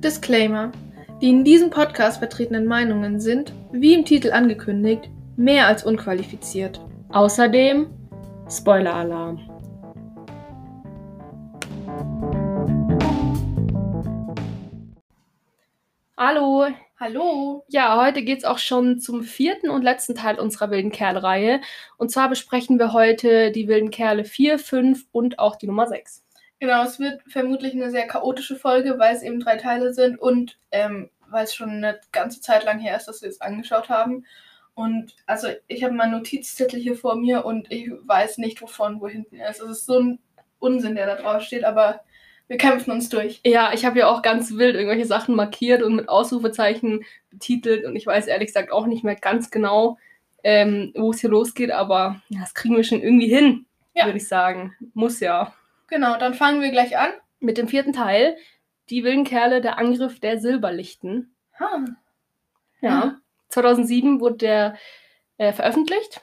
[0.00, 0.72] Disclaimer.
[1.22, 6.84] Die in diesem Podcast vertretenen Meinungen sind, wie im Titel angekündigt, mehr als unqualifiziert.
[7.08, 7.86] Außerdem
[8.50, 9.40] Spoiler-Alarm.
[16.18, 16.66] Hallo.
[17.00, 17.64] Hallo.
[17.68, 21.60] Ja, heute geht es auch schon zum vierten und letzten Teil unserer Wilden Kerle-Reihe.
[21.96, 26.25] Und zwar besprechen wir heute die Wilden Kerle 4, 5 und auch die Nummer 6.
[26.58, 30.58] Genau, es wird vermutlich eine sehr chaotische Folge, weil es eben drei Teile sind und
[30.72, 34.24] ähm, weil es schon eine ganze Zeit lang her ist, dass wir es angeschaut haben.
[34.74, 39.08] Und also ich habe meinen Notizzettel hier vor mir und ich weiß nicht, wovon, wo
[39.08, 39.60] hinten ist.
[39.60, 40.18] Es ist so ein
[40.58, 42.00] Unsinn, der da drauf steht, aber
[42.48, 43.40] wir kämpfen uns durch.
[43.44, 47.96] Ja, ich habe ja auch ganz wild irgendwelche Sachen markiert und mit Ausrufezeichen betitelt und
[47.96, 49.98] ich weiß ehrlich gesagt auch nicht mehr ganz genau,
[50.44, 54.04] ähm, wo es hier losgeht, aber ja, das kriegen wir schon irgendwie hin, Ja.
[54.06, 54.74] würde ich sagen.
[54.94, 55.52] Muss ja.
[55.88, 57.10] Genau, dann fangen wir gleich an.
[57.38, 58.36] Mit dem vierten Teil,
[58.90, 61.34] die wilden Kerle, der Angriff der Silberlichten.
[61.58, 61.84] Ha.
[62.80, 62.88] Ja.
[62.90, 63.16] Ja.
[63.50, 64.76] 2007 wurde der
[65.38, 66.22] äh, veröffentlicht.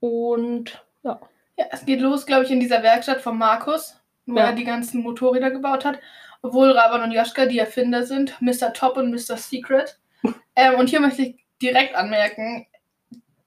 [0.00, 1.20] Und ja.
[1.56, 4.46] Ja, es geht los, glaube ich, in dieser Werkstatt von Markus, wo Ja.
[4.46, 6.00] er die ganzen Motorräder gebaut hat.
[6.42, 8.72] Obwohl Raban und Joschka die Erfinder sind, Mr.
[8.72, 9.36] Top und Mr.
[9.36, 9.98] Secret.
[10.56, 12.66] ähm, und hier möchte ich direkt anmerken,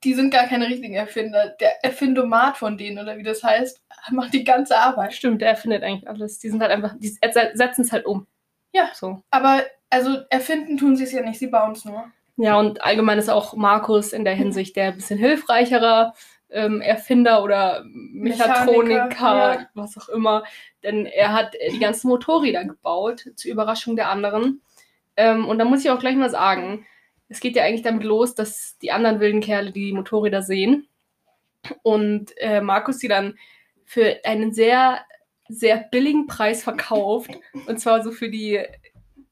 [0.04, 1.48] die sind gar keine richtigen Erfinder.
[1.60, 5.12] Der Erfindomat von denen, oder wie das heißt, macht die ganze Arbeit.
[5.12, 6.38] Stimmt, der findet eigentlich alles.
[6.38, 8.26] Die sind halt einfach, die setzen es halt um.
[8.72, 8.90] Ja.
[8.94, 9.22] So.
[9.30, 12.04] Aber, also, erfinden tun sie es ja nicht, sie bauen es nur.
[12.36, 16.14] Ja, und allgemein ist auch Markus in der Hinsicht der ein bisschen hilfreicherer
[16.50, 19.68] ähm, Erfinder oder Mechatroniker, Mechaniker, ja.
[19.74, 20.44] was auch immer.
[20.82, 24.62] Denn er hat äh, die ganzen Motorräder gebaut, zur Überraschung der anderen.
[25.16, 26.86] Ähm, und da muss ich auch gleich mal sagen,
[27.28, 30.88] es geht ja eigentlich damit los, dass die anderen wilden Kerle die Motorräder sehen
[31.82, 33.38] und äh, Markus sie dann
[33.84, 35.00] für einen sehr,
[35.48, 37.30] sehr billigen Preis verkauft.
[37.66, 38.60] Und zwar so für die,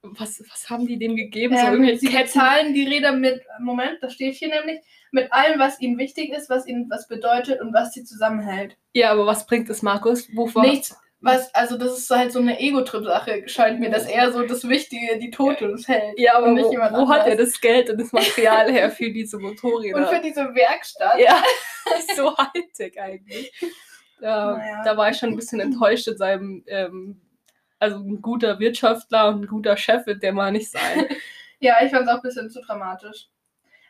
[0.03, 1.57] was, was haben die dem gegeben?
[1.57, 2.25] so Ähm, irgendwelche sie Ketten.
[2.25, 4.81] bezahlen die Räder mit, Moment, das steht hier nämlich,
[5.13, 8.77] mit allem, was ihnen wichtig ist, was ihnen was bedeutet und was sie zusammenhält.
[8.93, 10.29] Ja, aber was bringt es, Markus?
[10.35, 10.63] Wovor?
[10.63, 14.67] Nichts, was, also das ist halt so eine Ego-Trip-Sache, scheint mir, dass er so das
[14.69, 16.19] Wichtige, die Totems hält.
[16.19, 19.39] Ja, aber wo, jemand wo hat er das Geld und das Material her für diese
[19.39, 19.99] Motorräder?
[19.99, 21.19] Und für diese Werkstatt.
[21.19, 21.43] ja,
[22.17, 23.53] so Hightech eigentlich.
[24.21, 24.83] Da, Naja.
[24.85, 27.21] da war ich schon ein bisschen enttäuscht in seinem, ähm,
[27.79, 30.81] also ein guter Wirtschaftler und ein guter Chef wird der mal nicht sein.
[31.59, 33.29] Ja, ich fand es auch ein bisschen zu dramatisch.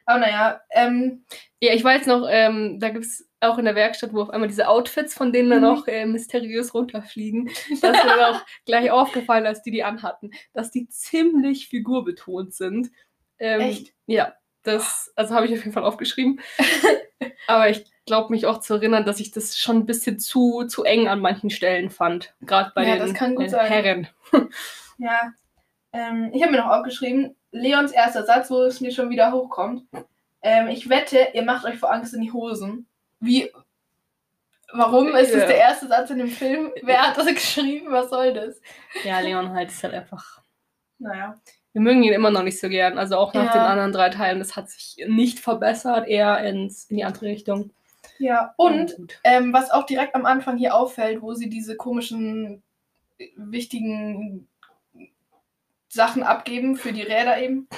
[0.05, 1.25] Aber naja, ähm,
[1.59, 4.49] ja, ich weiß noch, ähm, da gibt es auch in der Werkstatt, wo auf einmal
[4.49, 5.67] diese Outfits, von denen dann Mhm.
[5.69, 7.51] auch äh, mysteriös runterfliegen,
[7.83, 12.91] das ist mir auch gleich aufgefallen, als die die anhatten, dass die ziemlich figurbetont sind.
[13.39, 13.93] Ähm, Echt?
[14.07, 16.41] Ja, das, also habe ich auf jeden Fall aufgeschrieben.
[17.47, 20.85] Aber ich glaube mich auch zu erinnern, dass ich das schon ein bisschen zu, zu
[20.85, 22.35] eng an manchen Stellen fand.
[22.41, 23.67] Gerade bei Ja, den das kann gut äh, sein.
[23.67, 24.09] Herren.
[24.99, 25.33] ja,
[25.93, 29.85] ähm, ich habe mir noch aufgeschrieben, Leons erster Satz, wo es mir schon wieder hochkommt.
[30.43, 32.89] Ähm, ich wette, ihr macht euch vor Angst in die Hosen.
[33.21, 33.51] Wie,
[34.73, 35.47] warum ist das Ja.
[35.47, 36.73] der erste Satz in dem Film?
[36.83, 37.91] Wer hat das geschrieben?
[37.91, 38.61] Was soll das?
[39.05, 40.41] Ja, Leon halt ist halt einfach.
[40.99, 41.39] Naja.
[41.73, 42.97] Wir mögen ihn immer noch nicht so gern.
[42.99, 43.53] Also auch nach Ja.
[43.53, 44.39] den anderen drei Teilen.
[44.39, 47.71] Das hat sich nicht verbessert, eher ins, in die andere Richtung.
[48.19, 52.63] Ja, und ähm, was auch direkt am Anfang hier auffällt, wo sie diese komischen,
[53.37, 54.49] wichtigen
[55.89, 57.69] Sachen abgeben für die Räder eben,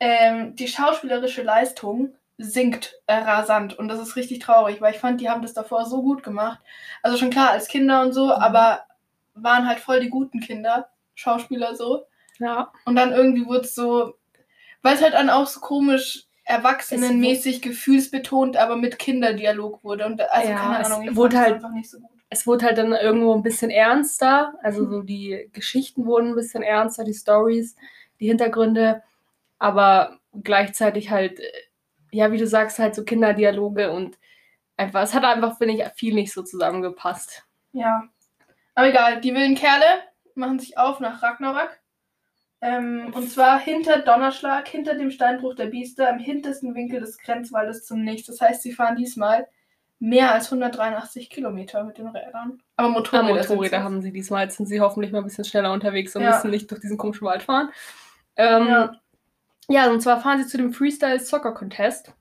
[0.00, 5.20] ähm, die schauspielerische Leistung sinkt äh, rasant und das ist richtig traurig, weil ich fand,
[5.20, 6.58] die haben das davor so gut gemacht.
[7.02, 8.30] Also schon klar als Kinder und so, Mhm.
[8.32, 8.80] aber
[9.34, 12.04] waren halt voll die guten Kinder, Schauspieler so.
[12.38, 14.14] Ja, Und dann irgendwie wurde es so,
[14.82, 20.06] weil es halt dann auch so komisch erwachsenenmäßig gefühlsbetont, aber mit Kinderdialog wurde.
[20.06, 22.10] Und also Ja, keine es Ahnung, ich wurde halt- einfach nicht so gut.
[22.30, 24.54] es wurde halt dann irgendwo ein bisschen ernster.
[24.62, 27.76] Also so die Geschichten wurden ein bisschen ernster, die Stories,
[28.18, 29.02] die Hintergründe.
[29.58, 31.44] Aber gleichzeitig halt, äh,
[32.12, 34.18] ja, wie du sagst, halt so Kinderdialoge und
[34.76, 37.44] einfach, es hat einfach, finde ich, viel nicht so zusammengepasst.
[37.72, 38.04] Ja.
[38.74, 39.84] Aber egal, die wilden Kerle
[40.34, 41.70] machen sich auf nach Ragnarok.
[42.62, 47.86] Ähm, und zwar hinter Donnerschlag, hinter dem Steinbruch der Biester, im hintersten Winkel des Grenzwaldes
[47.86, 48.26] zum Nichts.
[48.26, 49.46] Das heißt, sie fahren diesmal
[49.98, 52.62] mehr als 183 Kilometer mit den Rädern.
[52.76, 55.44] Aber Ja, Motorräder, sind Motorräder haben sie diesmal, jetzt sind sie hoffentlich mal ein bisschen
[55.44, 56.30] schneller unterwegs und Ja.
[56.30, 57.70] müssen nicht durch diesen komischen Wald fahren.
[58.36, 58.92] Ähm, Ja.
[59.70, 59.90] Ja.
[59.90, 62.12] und zwar fahren sie zu dem Freestyle Soccer Contest.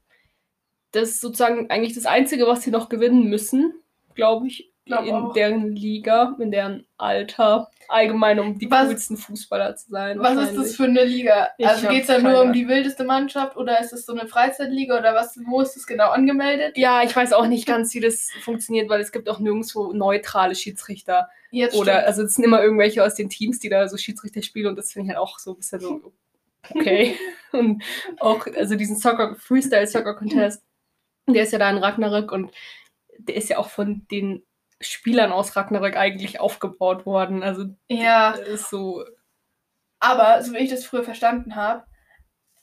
[0.92, 3.74] Das ist sozusagen eigentlich das Einzige, was sie noch gewinnen müssen,
[4.16, 4.72] glaube ich.
[4.90, 5.34] Glaub in auch.
[5.34, 10.20] deren Liga, in deren Alter, allgemein um die Was- coolsten Fußballer zu sein.
[10.20, 11.50] Was ist das für eine Liga?
[11.60, 14.28] Ich also geht es da nur um die wildeste Mannschaft oder ist es so eine
[14.28, 15.40] Freizeitliga oder was?
[15.46, 16.76] Wo ist das genau angemeldet?
[16.76, 20.56] Ja, ich weiß auch nicht ganz, wie das funktioniert, weil es gibt auch nirgendwo neutrale
[20.56, 21.30] Schiedsrichter.
[21.52, 22.08] Jetzt Oder, stimmt.
[22.08, 24.92] also es sind immer irgendwelche aus den Teams, die da so Schiedsrichter spielen und das
[24.92, 26.14] finde ich halt auch so ein bisschen so,
[26.74, 27.18] okay.
[27.52, 27.84] und
[28.20, 30.64] auch, also diesen Soccer, Freestyle Soccer Contest,
[31.28, 32.52] der ist ja da in Ragnarök und
[33.18, 34.44] der ist ja auch von den
[34.82, 37.44] Spielern aus Ragnarök eigentlich aufgebaut worden.
[37.44, 39.04] Also ja, ist so,
[40.00, 41.86] aber so wie ich das früher verstanden habe,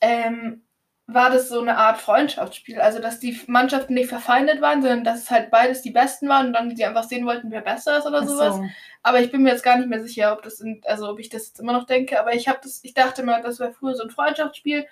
[0.01, 0.66] ähm,
[1.09, 2.81] war das so eine Art Freundschaftsspiel.
[2.81, 6.47] Also, dass die Mannschaften nicht verfeindet waren, sondern dass es halt beides die Besten waren
[6.47, 8.55] und dann die einfach sehen wollten, wer besser ist oder ach sowas.
[8.55, 8.65] so.
[9.03, 11.29] Aber ich bin mir jetzt gar nicht mehr sicher, ob das in, also ob ich
[11.29, 12.19] das jetzt immer noch denke.
[12.19, 14.85] Aber ich habe das, ich dachte mal, das wäre früher so ein Freundschaftsspiel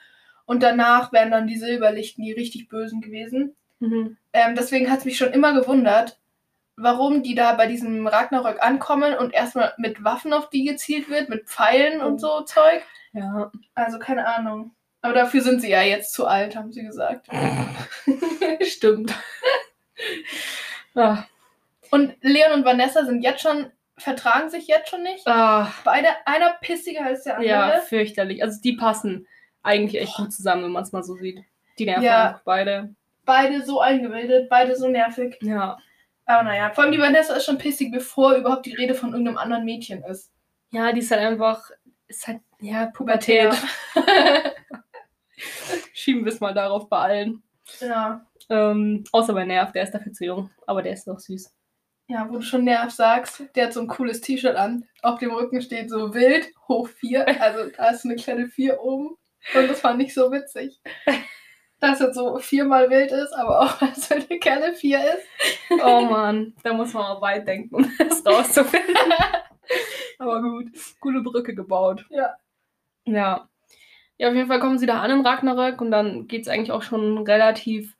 [0.46, 3.54] und danach wären dann die Silberlichten die richtig Bösen gewesen.
[3.82, 4.16] Mhm.
[4.32, 6.18] Ähm, deswegen hat es mich schon immer gewundert,
[6.78, 11.28] warum die da bei diesem Ragnarök ankommen und erstmal mit Waffen auf die gezielt wird,
[11.28, 12.06] mit Pfeilen Oh.
[12.06, 12.84] und so Zeug.
[13.12, 13.52] Ja.
[13.74, 14.72] Also keine Ahnung.
[15.06, 17.28] Aber dafür sind sie ja jetzt zu alt, haben sie gesagt.
[18.62, 19.14] Stimmt.
[20.96, 21.24] ah,
[21.92, 25.28] Und Leon und Vanessa sind jetzt schon, vertragen sich jetzt schon nicht.
[25.28, 27.50] ah, Beide, einer pissiger als der andere.
[27.50, 28.42] ja, fürchterlich.
[28.44, 29.28] Also die passen
[29.64, 31.44] eigentlich echt gut zusammen, wenn man es mal so sieht.
[31.78, 32.42] Die nerven Ja.
[32.46, 32.96] beide.
[33.26, 35.38] Beide so eingebildet, beide so nervig.
[35.42, 35.78] Ja.
[36.26, 39.38] Aber naja, vor allem die Vanessa ist schon pissig, bevor überhaupt die Rede von irgendeinem
[39.38, 40.32] anderen Mädchen ist.
[40.72, 41.70] Ja, die ist halt einfach,
[42.08, 43.54] ist halt, ja, Pubertät.
[45.94, 47.44] Schieben wir es mal darauf bei allen.
[47.80, 48.26] Ja.
[48.50, 51.54] Ähm, außer bei Nerv, der ist dafür zu jung, aber der ist noch süß.
[52.08, 54.88] Ja, wo du schon Nerv sagst, der hat so ein cooles T-Shirt an.
[55.02, 57.42] Auf dem Rücken steht so wild, hoch 4.
[57.42, 59.18] Also da ist eine kleine 4 oben.
[59.56, 60.80] Und das fand ich so witzig.
[61.80, 65.28] Dass er so viermal wild ist, aber auch, dass er eine kleine 4 ist.
[65.84, 68.96] Oh Mann, da muss man mal weit denken, um das rauszufinden.
[70.20, 70.68] aber gut,
[71.00, 72.06] coole Brücke gebaut.
[72.10, 72.36] Ja.
[73.06, 73.50] Ja.
[74.18, 76.72] Ja, auf jeden Fall kommen sie da an in Ragnarök und dann geht es eigentlich
[76.72, 77.96] auch schon relativ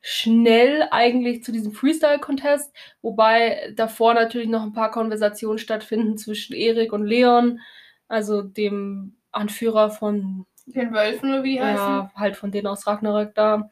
[0.00, 6.92] schnell eigentlich zu diesem Freestyle-Contest, wobei davor natürlich noch ein paar Konversationen stattfinden zwischen Erik
[6.92, 7.60] und Leon,
[8.08, 11.76] also dem Anführer von, Den Wölfen, oder wie die heißen.
[11.86, 13.70] ja, halt von denen aus Ragnarök da.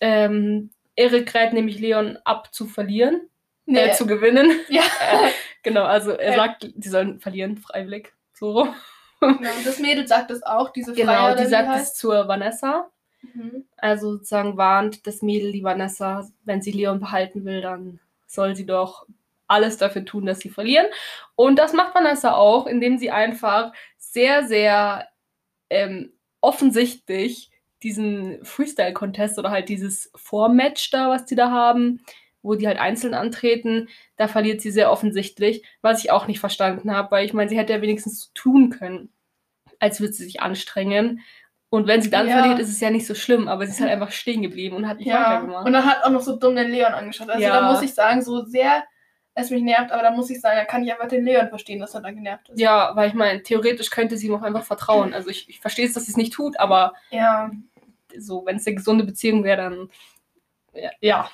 [0.00, 3.28] Ähm, Erik rät nämlich Leon ab zu verlieren,
[3.66, 4.50] Nee, äh, zu gewinnen.
[4.68, 4.82] ja.
[5.62, 6.36] Genau, also er Äh.
[6.36, 8.12] sagt, sie sollen verlieren, freiwillig.
[8.34, 8.68] So.
[9.20, 9.50] Genau.
[9.64, 12.90] Das Mädel sagt das auch, diese Genau, oder die wie sagt es zur Vanessa.
[13.22, 13.64] Mhm.
[13.76, 18.66] Also sozusagen warnt das Mädel die Vanessa, wenn sie Leon behalten will, dann soll sie
[18.66, 19.06] doch
[19.48, 20.86] alles dafür tun, dass sie verlieren.
[21.34, 25.08] Und das macht Vanessa auch, indem sie einfach sehr, sehr
[25.70, 27.50] ähm, offensichtlich
[27.82, 32.04] diesen Freestyle-Contest oder halt dieses Vormatch da, was die da haben,
[32.46, 36.92] wo die halt einzeln antreten, da verliert sie sehr offensichtlich, was ich auch nicht verstanden
[36.94, 39.12] habe, weil ich meine, sie hätte ja wenigstens tun können,
[39.80, 41.20] als würde sie sich anstrengen.
[41.70, 42.38] Und wenn sie dann Ja.
[42.38, 44.86] verliert, ist es ja nicht so schlimm, aber sie ist halt einfach stehen geblieben und
[44.88, 45.66] hat nicht Ja, weitergemacht.
[45.66, 47.28] und dann hat auch noch so dumm den Leon angeschaut.
[47.28, 47.60] Also Ja.
[47.60, 48.84] da muss ich sagen, so sehr
[49.34, 51.80] es mich nervt, aber da muss ich sagen, da kann ich einfach den Leon verstehen,
[51.80, 52.60] dass er da genervt ist.
[52.60, 55.12] Ja, weil ich meine, theoretisch könnte sie ihm auch einfach vertrauen.
[55.12, 57.50] Also ich, ich verstehe es, dass sie es nicht tut, aber Ja,
[58.16, 59.90] so, wenn es eine gesunde Beziehung wäre, dann
[61.00, 61.28] ja.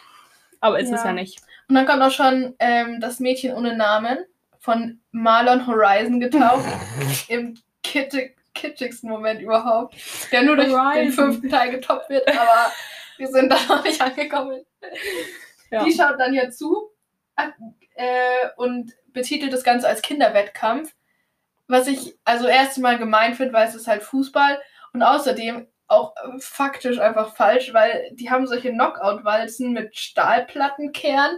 [0.62, 0.68] Ja.
[0.68, 1.06] Aber ist es Ja.
[1.08, 1.40] ja nicht.
[1.68, 4.18] Und dann kommt auch schon ähm, das Mädchen ohne Namen
[4.58, 6.64] von Marlon Horizon getaucht.
[7.28, 9.94] Im kitschig, kitschigsten Moment überhaupt.
[10.30, 11.12] Der nur durch den Horizon.
[11.12, 12.70] fünften Teil getoppt wird, aber
[13.16, 14.64] wir sind da noch nicht angekommen.
[15.70, 15.84] Ja.
[15.84, 16.90] Die schaut dann ja zu
[17.94, 20.92] äh, und betitelt das Ganze als Kinderwettkampf.
[21.68, 24.60] Was ich also erst mal gemein finde, weil es ist halt Fußball
[24.92, 31.36] und außerdem auch äh, faktisch einfach falsch, weil die haben solche Knockout-Walzen mit Stahlplattenkern,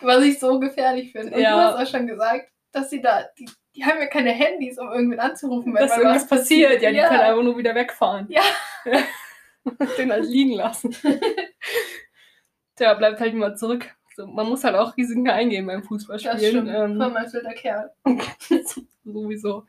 [0.00, 1.34] was ich so gefährlich finde.
[1.36, 1.56] Und Ja.
[1.56, 4.88] du hast auch schon gesagt, dass sie da, die, die haben ja keine Handys, um
[4.90, 7.08] irgendwen anzurufen, wenn Dass irgendwas was passiert, ja, die Ja.
[7.08, 8.26] können einfach nur wieder wegfahren.
[8.28, 8.42] Ja.
[9.96, 10.94] Den halt liegen lassen.
[12.76, 13.88] Tja, bleibt halt immer zurück.
[14.16, 16.38] So, man muss halt auch Risiken eingehen beim Das Fußballspielen.
[16.38, 16.68] stimmt.
[16.68, 17.92] Ähm, mein wilder Kerl.
[19.04, 19.66] sowieso.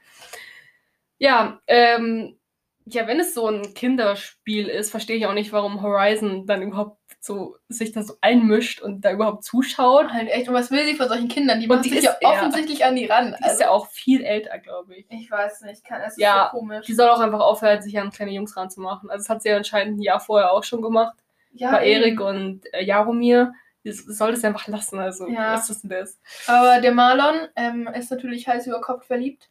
[1.17, 2.37] Ja, ähm,
[2.85, 6.97] ja, wenn es so ein Kinderspiel ist, verstehe ich auch nicht, warum Horizon dann überhaupt
[7.19, 10.11] so sich da so einmischt und da überhaupt zuschaut.
[10.11, 11.61] Halt echt, und was will sie von solchen Kindern?
[11.61, 13.35] Die macht die sich ja offensichtlich an die ran.
[13.41, 15.05] Die ist ja auch viel älter, glaube ich.
[15.09, 16.85] Ich weiß nicht, kann, es ist Ja, so komisch.
[16.85, 19.09] Die soll auch einfach aufhören, sich an kleine Jungs ranzumachen.
[19.09, 21.15] Also das hat sie ja anscheinend ein Jahr vorher auch schon gemacht.
[21.53, 21.87] ja, bei.
[21.87, 23.53] Erik und äh, Jaromir.
[23.85, 24.97] Das soll das einfach lassen.
[24.99, 25.53] Also, Ja.
[25.53, 26.19] was ist denn das?
[26.47, 29.49] Aber der Marlon ähm, ist natürlich heiß über Kopf verliebt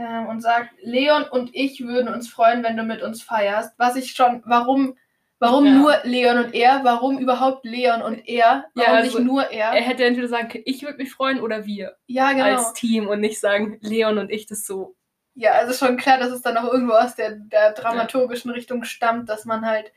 [0.00, 3.74] ähm, und sagt, Leon und ich würden uns freuen, wenn du mit uns feierst.
[3.78, 4.96] Was ich schon, warum,
[5.42, 5.72] Warum Ja.
[5.72, 6.84] nur Leon und er?
[6.84, 8.66] Warum überhaupt Leon und er?
[8.74, 9.72] Warum Ja, nicht also, nur er?
[9.72, 12.44] Er hätte entweder sagen können, ich würde mich freuen oder wir ja, genau.
[12.44, 14.96] als Team und nicht sagen, Leon und ich das so.
[15.34, 19.30] Ja, also schon klar, dass es dann auch irgendwo aus der, der dramaturgischen Richtung stammt,
[19.30, 19.90] dass man halt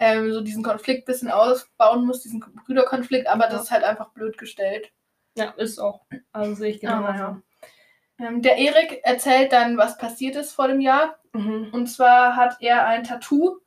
[0.00, 3.50] ähm, so diesen Konflikt ein bisschen ausbauen muss, diesen Brüderkonflikt, aber Ja.
[3.50, 4.90] das ist halt einfach blöd gestellt.
[5.36, 6.06] Ja, ist auch.
[6.32, 7.12] Also sehe ich genau so.
[7.12, 7.40] ja.
[8.20, 11.16] Ähm, der Erik erzählt dann, was passiert ist vor dem Jahr.
[11.32, 11.68] Mhm.
[11.72, 13.58] Und zwar hat er ein Tattoo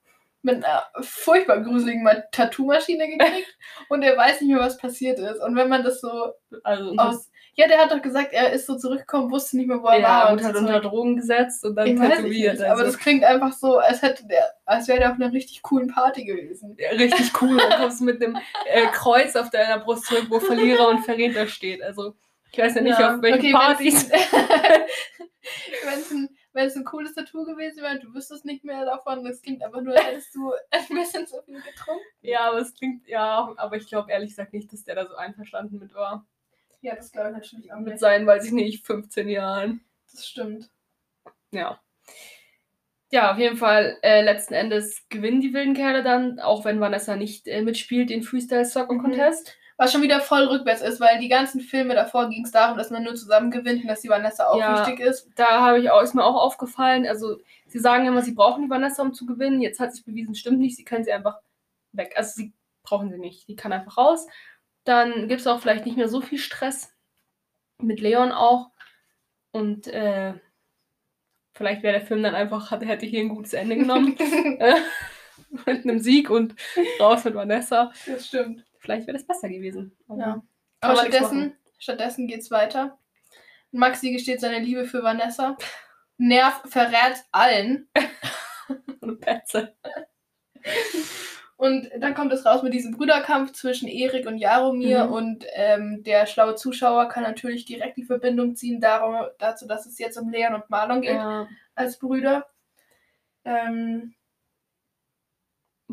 [0.44, 3.56] mit einer furchtbar gruseligen Ma- Tattoo-Maschine gekriegt
[3.90, 5.40] und er weiß nicht mehr, was passiert ist.
[5.42, 7.28] Und wenn man das so Also und aus.
[7.54, 10.08] Ja, der hat doch gesagt, er ist so zurückgekommen, wusste nicht mehr, wo er ja,
[10.08, 10.32] war.
[10.32, 12.62] und so hat unter Drogen gesetzt und dann Ich weiß nicht, tätowiert.
[12.62, 12.84] aber also.
[12.86, 16.24] das klingt einfach so, als hätte der, als wäre der auf einer richtig coolen Party
[16.24, 16.76] gewesen.
[16.80, 17.58] Ja, richtig cool.
[17.58, 21.84] Du kommst mit einem äh, Kreuz auf deiner Brust zurück, wo Verlierer und Verräter steht.
[21.84, 22.16] Also,
[22.52, 24.10] ich weiß ja nicht, Ja, auf welchen okay, Partys.
[25.84, 26.30] Wenn es ein,
[26.80, 30.06] ein cooles Tattoo gewesen wäre du wüsstest nicht mehr davon, das klingt einfach nur, als
[30.06, 32.04] hättest du ein bisschen zu viel getrunken.
[32.22, 35.16] Ja, aber es klingt, ja, aber ich glaube ehrlich gesagt nicht, dass der da so
[35.16, 36.26] einverstanden mit war.
[36.82, 38.00] Ja, das glaube ich natürlich auch Mit nicht.
[38.00, 39.82] seinen, weiß ich nicht, 15 Jahren.
[40.12, 40.70] Das stimmt.
[41.52, 41.80] Ja.
[43.12, 47.16] Ja, auf jeden Fall, äh, letzten Endes gewinnen die wilden Kerle dann, auch wenn Vanessa
[47.18, 49.02] nicht äh, mitspielt, den Freestyle Soccer Mhm.
[49.82, 52.92] Was schon wieder voll rückwärts ist, weil die ganzen Filme davor ging es darum, dass
[52.92, 54.80] man nur zusammen gewinnt und dass die Vanessa auch Ja.
[54.88, 55.28] wichtig ist.
[55.36, 58.70] Da habe ich auch, ist mir auch aufgefallen, also sie sagen immer, sie brauchen die
[58.70, 59.60] Vanessa, um zu gewinnen.
[59.60, 61.40] Jetzt hat sich bewiesen, stimmt nicht, sie können sie einfach
[61.94, 62.14] weg.
[62.16, 63.48] Also sie brauchen sie nicht.
[63.48, 64.28] Die kann einfach raus.
[64.84, 66.94] Dann gibt es auch vielleicht nicht mehr so viel Stress.
[67.80, 68.70] Mit Leon auch.
[69.52, 70.34] Und äh,
[71.54, 74.16] vielleicht wäre der Film dann einfach, hat- hätte hier ein gutes Ende genommen.
[74.60, 74.76] äh,
[75.66, 76.56] mit einem Sieg und
[77.00, 77.92] raus mit Vanessa.
[78.06, 78.64] das stimmt.
[78.82, 79.96] Vielleicht wäre das besser gewesen.
[80.08, 80.44] Aber Ja.
[80.82, 82.98] Aber stattdessen, stattdessen geht's weiter.
[83.72, 85.56] Maxi gesteht seine Liebe für Vanessa.
[86.18, 87.88] Nerv verrät allen.
[89.02, 89.74] Eine Petze.
[91.58, 95.06] Und dann kommt es raus mit diesem Brüderkampf zwischen Erik und Jaromir.
[95.06, 95.14] Mhm.
[95.14, 100.00] Und ähm, der schlaue Zuschauer kann natürlich direkt die Verbindung ziehen darum, dazu, dass es
[100.00, 101.48] jetzt um Leon und Marlon geht Ja.
[101.76, 102.48] als Brüder.
[103.46, 104.16] Ähm,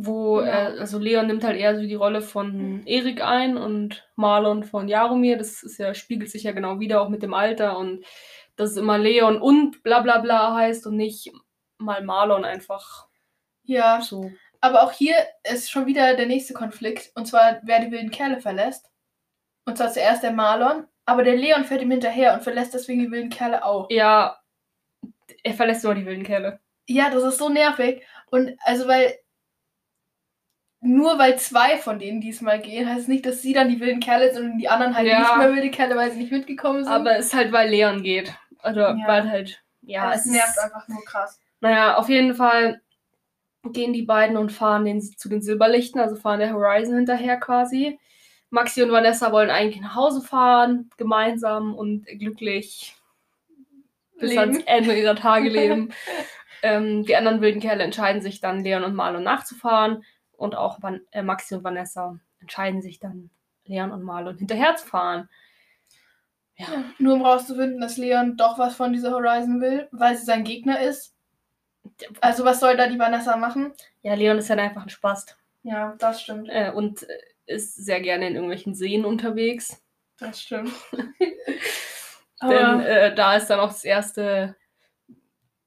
[0.00, 0.70] wo, Ja.
[0.74, 4.88] äh, also Leon nimmt halt eher so die Rolle von Erik ein und Marlon von
[4.88, 5.36] Jaromir.
[5.38, 8.04] Das ist ja, spiegelt sich ja genau wieder, auch mit dem Alter und
[8.56, 11.32] dass es immer Leon und bla bla bla heißt und nicht
[11.78, 13.06] mal Marlon einfach
[13.64, 14.30] ja, so.
[14.60, 15.14] aber auch hier
[15.44, 17.10] ist schon wieder der nächste Konflikt.
[17.14, 18.90] Und zwar, wer die wilden Kerle verlässt.
[19.66, 20.86] Und zwar zuerst der Marlon.
[21.04, 23.88] Aber der Leon fährt ihm hinterher und verlässt deswegen die wilden Kerle auch.
[23.90, 24.38] Ja,
[25.42, 26.60] er verlässt immer die wilden Kerle.
[26.86, 28.02] Ja, das ist so nervig.
[28.30, 29.14] Und also, weil.
[30.80, 34.00] Nur weil zwei von denen diesmal gehen, heißt es nicht, dass sie dann die wilden
[34.00, 35.18] Kerle sind und die anderen halt Ja.
[35.20, 36.92] nicht mehr wilde Kerle, weil sie nicht mitgekommen sind.
[36.92, 38.32] Aber es ist halt, weil Leon geht.
[38.62, 39.06] Oder Ja.
[39.08, 41.40] weil halt, ja, ja, es es nervt ist- einfach nur krass.
[41.60, 42.80] Naja, auf jeden Fall
[43.72, 47.98] gehen die beiden und fahren den, zu den Silberlichten, also fahren der Horizon hinterher quasi.
[48.50, 52.94] Maxi und Vanessa wollen eigentlich nach Hause fahren, gemeinsam und glücklich
[54.18, 54.38] bis Leben.
[54.40, 55.92] ans Ende ihrer Tage leben.
[56.62, 60.04] ähm, die anderen wilden Kerle entscheiden sich dann, Leon und Marlon nachzufahren.
[60.38, 63.30] Und auch Van äh, Maxi und Vanessa entscheiden sich dann,
[63.66, 65.28] Leon und Marlon hinterherzufahren.
[66.56, 66.66] Ja.
[66.66, 70.42] Ja, nur um rauszufinden, dass Leon doch was von dieser Horizon will, weil sie sein
[70.42, 71.14] Gegner ist.
[72.20, 73.74] Also was soll da die Vanessa machen?
[74.02, 75.36] ja, Leon ist dann einfach ein Spast.
[75.62, 76.48] Ja, das stimmt.
[76.50, 79.82] Äh, und äh, ist sehr gerne in irgendwelchen Seen unterwegs.
[80.18, 80.72] Das stimmt.
[82.42, 84.56] Denn äh, da ist dann auch das erste,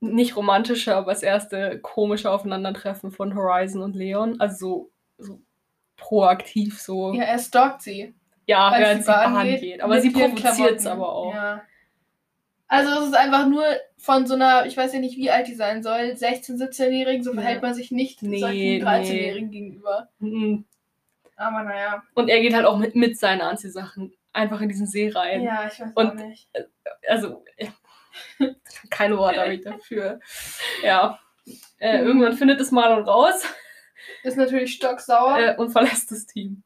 [0.01, 4.39] nicht romantische, aber das erste komische Aufeinandertreffen von Horizon und Leon.
[4.41, 5.41] Also so, so
[5.95, 7.13] proaktiv, so.
[7.13, 8.13] ja, er stalkt sie.
[8.47, 9.81] Ja, während sie Bahn Bahn geht, geht.
[9.81, 11.33] Aber sie provoziert es aber auch.
[11.33, 11.61] Ja.
[12.67, 13.63] Also es ist einfach nur
[13.97, 17.31] von so einer, ich weiß ja nicht, wie alt die sein soll, 16-, 17-Jährigen, so
[17.33, 17.41] Ja.
[17.41, 18.83] verhält man sich nicht Nee, solchen nee.
[18.83, 20.09] 13-Jährigen gegenüber.
[20.19, 20.65] Mhm.
[21.35, 22.01] Aber naja.
[22.15, 25.43] Und er geht halt auch mit, mit seinen Anziehsachen einfach in diesen See rein.
[25.43, 26.49] Ja, ich weiß Und- auch nicht.
[27.07, 27.43] Also,
[28.89, 30.19] kein Wort habe ich dafür.
[30.83, 31.19] Ja.
[31.79, 32.07] Äh, Mhm.
[32.07, 33.43] irgendwann findet es Marlon raus
[34.23, 36.63] Ist natürlich stocksauer, äh, und verlässt das Team.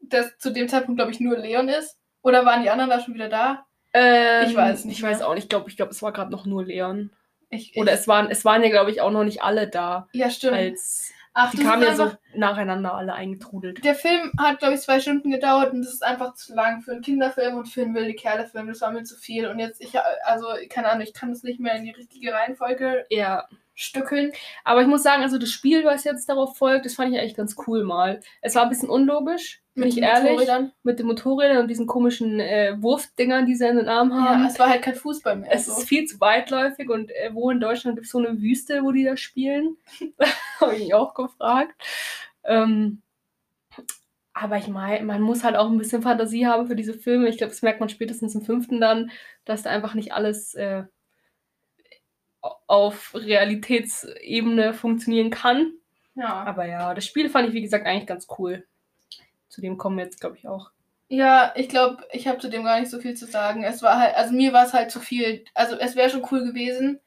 [0.00, 1.96] dass zu dem Zeitpunkt, glaube ich, nur Leon ist.
[2.22, 3.64] Oder waren die anderen da schon wieder da?
[3.92, 5.44] Ähm, Ich weiß nicht Ich weiß auch nicht.
[5.44, 7.10] Ich glaube, ich glaub, es war gerade noch nur Leon.
[7.50, 10.08] Ich, Oder ich, es waren, es waren ja, glaube ich, auch noch nicht alle da.
[10.12, 10.56] Ja, stimmt.
[10.56, 13.84] Als Ach, die kamen ja so nacheinander alle eingetrudelt.
[13.84, 16.92] Der Film hat, glaube ich, zwei Stunden gedauert und das ist einfach zu lang für
[16.92, 18.66] einen Kinderfilm und für einen wilde Kerle-Film.
[18.66, 19.46] Das war mir zu viel.
[19.46, 19.94] Und jetzt, ich,
[20.24, 23.46] also, keine Ahnung, ich kann das nicht mehr in die richtige Reihenfolge Ja.
[23.80, 24.32] Stückeln.
[24.64, 27.36] Aber ich muss sagen, also das Spiel, was jetzt darauf folgt, das fand ich eigentlich
[27.36, 28.20] ganz cool mal.
[28.42, 30.32] Es war ein bisschen unlogisch, bin ich ehrlich.
[30.32, 30.72] Motorrädern.
[30.82, 34.42] Mit den Motorrädern und diesen komischen äh, Wurfdingern, die sie in den Armen haben.
[34.42, 35.50] Ja, es war halt kein Fußball mehr.
[35.52, 35.72] Es so.
[35.72, 38.92] ist viel zu weitläufig und äh, wo in Deutschland gibt es so eine Wüste, wo
[38.92, 39.76] die da spielen?
[40.60, 41.80] Habe ich mich auch gefragt.
[42.44, 43.02] Ähm,
[44.32, 47.28] aber ich meine, man muss halt auch ein bisschen Fantasie haben für diese Filme.
[47.28, 49.10] Ich glaube, das merkt man spätestens im fünften dann,
[49.44, 50.84] dass da einfach nicht alles äh,
[52.42, 55.72] auf Realitätsebene funktionieren kann.
[56.14, 56.44] Ja.
[56.44, 58.66] Aber ja, das Spiel fand ich, wie gesagt, eigentlich ganz cool.
[59.48, 60.70] Zu dem kommen wir jetzt, glaube ich, auch.
[61.08, 63.64] Ja, ich glaube, ich habe zu dem gar nicht so viel zu sagen.
[63.64, 65.44] Es war halt, also mir war es halt zu viel.
[65.54, 67.00] Also es wäre schon cool gewesen,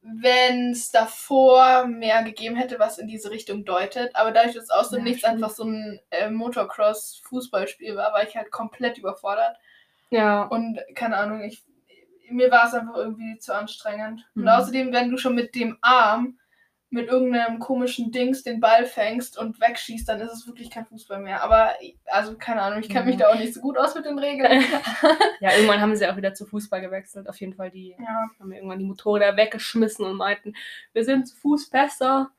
[0.00, 4.16] wenn es davor mehr gegeben hätte, was in diese Richtung deutet.
[4.16, 5.34] Aber dadurch, dass es aus dem Ja, Nichts stimmt.
[5.34, 9.56] einfach so ein äh, Motocross-Fußballspiel war, war ich halt komplett überfordert.
[10.10, 10.44] Ja.
[10.44, 11.62] Und keine Ahnung, ich,
[12.30, 14.26] mir war es einfach irgendwie zu anstrengend.
[14.34, 14.48] Und Mhm.
[14.48, 16.38] außerdem, wenn du schon mit dem Arm
[16.90, 21.18] mit irgendeinem komischen Dings den Ball fängst und wegschießt, dann ist es wirklich kein Fußball
[21.18, 21.42] mehr.
[21.42, 21.72] Aber,
[22.06, 23.20] also keine Ahnung, ich kenne mich Mhm.
[23.20, 24.62] da auch nicht so gut aus mit den Regeln.
[25.40, 27.28] ja, irgendwann haben sie auch wieder zu Fußball gewechselt.
[27.28, 30.54] Auf jeden Fall, die ja, haben irgendwann die Motorräder weggeschmissen und meinten,
[30.92, 32.30] wir sind zu Fuß besser.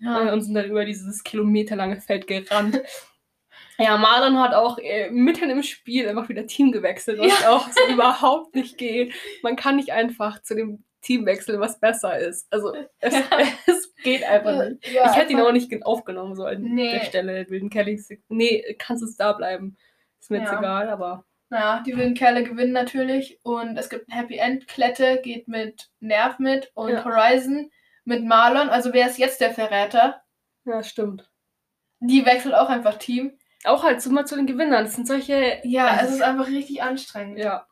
[0.00, 0.32] äh, ja.
[0.32, 2.80] und sind dann über dieses kilometerlange Feld gerannt.
[3.78, 7.92] Ja, Marlon hat auch äh, mitten im Spiel einfach wieder Team gewechselt, was auch so
[7.92, 9.14] überhaupt nicht geht.
[9.42, 12.46] Man kann nicht einfach zu dem Team wechseln, was besser ist.
[12.52, 13.22] Also es, Ja.
[13.66, 14.86] es geht einfach nicht.
[14.92, 16.92] Ja, ich hätte ihn auch nicht gen- aufgenommen, so an Nee.
[16.92, 18.00] der Stelle, Wilden Kelly.
[18.28, 19.76] Nee, kannst es da bleiben.
[20.20, 20.58] Ist mir jetzt Ja.
[20.60, 24.68] egal, aber Naja, die wilden Kerle gewinnen natürlich und es gibt ein Happy End.
[24.68, 27.04] Klette geht mit Nerv mit und Ja.
[27.04, 27.70] Horizon
[28.04, 28.68] mit Marlon.
[28.68, 30.22] Also wer ist jetzt der Verräter?
[30.64, 31.28] ja, stimmt.
[32.00, 33.36] Die wechselt auch einfach Team.
[33.64, 34.84] Auch halt so mal zu den Gewinnern.
[34.84, 35.60] Das sind solche.
[35.64, 37.38] Ja, Also- es ist einfach richtig anstrengend.
[37.38, 37.66] Ja.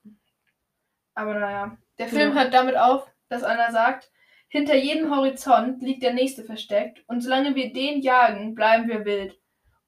[1.14, 2.42] Aber naja, der Film Ja.
[2.42, 4.10] hört damit auf, dass einer sagt,
[4.48, 9.38] hinter jedem Horizont liegt der nächste versteckt und solange wir den jagen, bleiben wir wild.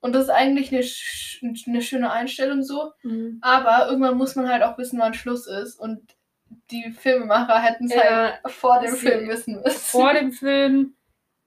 [0.00, 3.38] Und das ist eigentlich eine, sch eine schöne Einstellung so, Mhm.
[3.40, 6.14] aber irgendwann muss man halt auch wissen, wann Schluss ist und
[6.70, 9.78] die Filmemacher hätten es Ja, halt vor dem Film wissen müssen.
[9.80, 10.96] vor dem Film,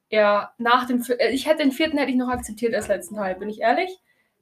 [0.10, 1.20] ja, nach dem Film.
[1.32, 3.92] Ich hätte den vierten hätte ich noch akzeptiert als letzten Teil, bin ich ehrlich.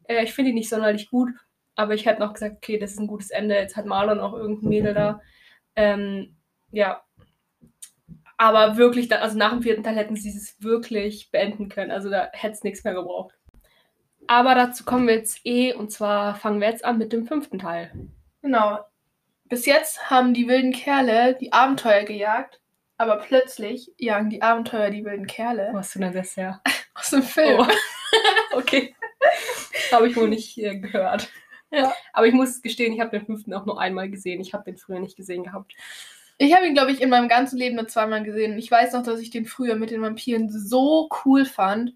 [0.08, 1.30] Äh, ich finde ihn nicht sonderlich gut,
[1.76, 3.56] aber ich hätte noch gesagt, okay, das ist ein gutes Ende.
[3.56, 5.22] Jetzt hat Marlon auch irgendein Mädel da.
[5.76, 6.36] Ähm,
[6.72, 7.04] ja.
[8.38, 11.92] Aber wirklich, also nach dem vierten Teil hätten sie es wirklich beenden können.
[11.92, 13.36] Also da hätte es nichts mehr gebraucht.
[14.28, 17.60] Aber dazu kommen wir jetzt eh, und zwar fangen wir jetzt an mit dem fünften
[17.60, 17.92] Teil.
[18.42, 18.80] Genau.
[19.46, 22.60] Bis jetzt haben die wilden Kerle die Abenteuer gejagt,
[22.98, 26.62] aber plötzlich jagen die Abenteuer die wilden Kerle Was du denn das ja?
[26.96, 27.60] aus dem Film.
[27.60, 27.68] Oh.
[28.58, 28.96] okay.
[29.94, 31.30] Habe ich wohl nicht äh, gehört.
[31.76, 31.92] Ja.
[32.12, 34.40] Aber ich muss gestehen, ich habe den fünften auch nur einmal gesehen.
[34.42, 35.74] Ich habe den früher nicht gesehen gehabt.
[36.38, 38.60] Ich habe ihn, glaube ich, in meinem ganzen Leben nur zweimal gesehen.
[38.60, 41.96] Ich weiß noch, dass ich den früher mit den Vampiren so cool fand.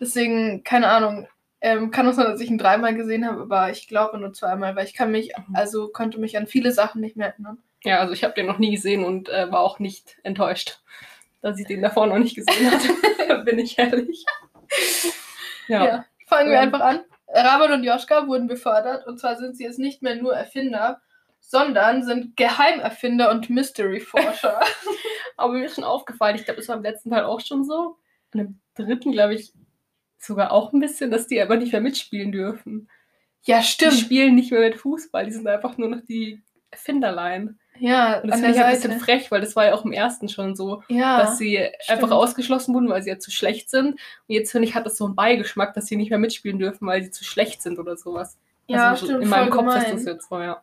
[0.00, 1.28] Deswegen, keine Ahnung.
[1.60, 4.74] Ähm, kann auch sein, dass ich ihn dreimal gesehen habe, aber ich glaube nur zweimal,
[4.76, 5.56] weil ich kann mich, Mhm.
[5.56, 7.58] also konnte mich an viele Sachen nicht mehr erinnern.
[7.84, 10.80] Ja, also ich habe den noch nie gesehen und äh, war auch nicht enttäuscht,
[11.42, 13.42] dass ich den davor noch nicht gesehen hatte.
[13.44, 14.24] Bin ich ehrlich.
[15.68, 16.06] Ja.
[16.26, 16.62] Fangen wir Ähm.
[16.62, 17.00] einfach an.
[17.34, 21.00] Rabel und Joschka wurden befördert und zwar sind sie jetzt nicht mehr nur Erfinder,
[21.40, 24.60] sondern sind Geheimerfinder und Mystery-Forscher.
[25.36, 27.96] Aber mir ist schon aufgefallen, ich glaube, das war im letzten Teil auch schon so.
[28.32, 29.52] Und im dritten, glaube ich,
[30.18, 32.88] sogar auch ein bisschen, dass die aber nicht mehr mitspielen dürfen.
[33.42, 33.94] ja, Die stimmt.
[33.94, 37.58] spielen nicht mehr mit Fußball, die sind einfach nur noch die Erfinderlein.
[37.78, 38.88] Ja, Und das finde ich ein Seite.
[38.88, 41.72] bisschen frech, weil das war ja auch im ersten schon so, Ja, dass sie einfach
[42.08, 42.12] stimmt.
[42.12, 43.92] ausgeschlossen wurden, weil sie ja zu schlecht sind.
[43.94, 46.86] Und jetzt finde ich, hat das so einen Beigeschmack, dass sie nicht mehr mitspielen dürfen,
[46.86, 48.36] weil sie zu schlecht sind oder sowas.
[48.68, 49.24] ja, also so stimmt.
[49.24, 49.96] in meinem voll Kopf ist gemein.
[49.96, 50.62] das jetzt so, ja.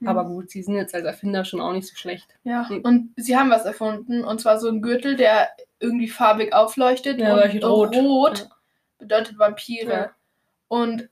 [0.00, 0.08] Mhm.
[0.08, 2.28] Aber gut, sie sind jetzt als Erfinder schon auch nicht so schlecht.
[2.44, 2.80] Ja, Mhm.
[2.82, 5.48] und sie haben was erfunden, und zwar so ein Gürtel, der
[5.80, 7.18] irgendwie farbig aufleuchtet.
[7.20, 7.94] Ja, und rot.
[7.96, 8.44] rot Ja.
[8.98, 9.92] bedeutet Vampire.
[9.92, 10.10] Ja.
[10.68, 11.08] Und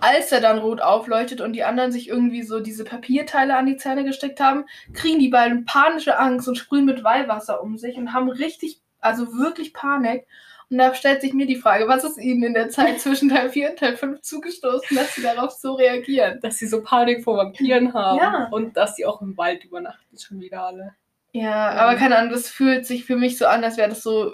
[0.00, 3.76] als er dann rot aufleuchtet und die anderen sich irgendwie so diese Papierteile an die
[3.76, 8.12] Zähne gesteckt haben, kriegen die beiden panische Angst und sprühen mit Weihwasser um sich und
[8.12, 10.26] haben richtig, also wirklich Panik.
[10.70, 13.50] Und da stellt sich mir die Frage, was ist ihnen in der Zeit zwischen Teil
[13.50, 16.40] 4 und Teil 5 zugestoßen, dass sie darauf so reagieren?
[16.42, 18.48] Dass sie so Panik vor Vampiren haben Ja.
[18.50, 20.94] und dass sie auch im Wald übernachten, schon wieder alle.
[21.32, 21.42] Ja,
[21.74, 21.82] Ja.
[21.82, 24.32] aber keine Ahnung, das fühlt sich für mich so an, als wäre das so,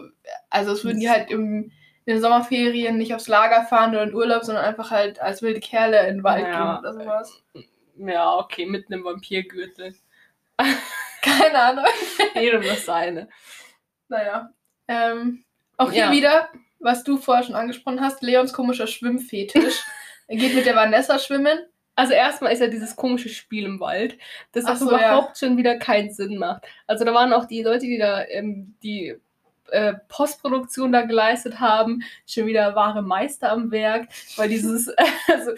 [0.51, 1.73] also es würden die halt im,
[2.07, 5.61] in den Sommerferien nicht aufs Lager fahren oder in Urlaub, sondern einfach halt als wilde
[5.61, 6.75] Kerle in den Wald Ja.
[6.75, 7.43] gehen oder sowas.
[7.97, 9.95] Ja, okay, mit einem Vampirgürtel.
[11.23, 11.85] Keine Ahnung.
[12.35, 13.29] Jedem das seine.
[14.09, 14.51] Naja.
[14.89, 15.45] Ähm,
[15.77, 16.13] auch hier Ja.
[16.13, 19.83] wieder, was du vorher schon angesprochen hast, Leons komischer Schwimmfetisch.
[20.29, 21.59] er geht mit der Vanessa schwimmen.
[21.97, 24.17] Also erstmal ist ja dieses komische Spiel im Wald,
[24.53, 24.97] das auch so, ja.
[24.99, 26.65] überhaupt schon wieder keinen Sinn macht.
[26.87, 29.17] Also da waren auch die Leute, die da ähm, die
[29.71, 34.89] äh, Postproduktion da geleistet haben, schon wieder wahre Meister am Werk, weil dieses,
[35.29, 35.53] also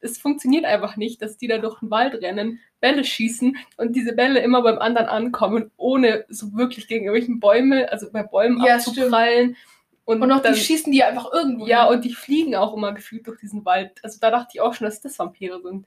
[0.00, 4.12] es funktioniert einfach nicht, dass die da durch den Wald rennen, Bälle schießen und diese
[4.12, 8.76] Bälle immer beim anderen ankommen, ohne so wirklich gegen irgendwelchen Bäume, also bei Bäumen Ja,
[8.76, 9.56] abzuprallen.
[10.04, 11.66] Und auch dann, die schießen die einfach irgendwo.
[11.66, 11.94] Ja, hin.
[11.94, 13.92] und die fliegen auch immer gefühlt durch diesen Wald.
[14.02, 15.86] Also da dachte ich auch schon, dass das Vampire sind.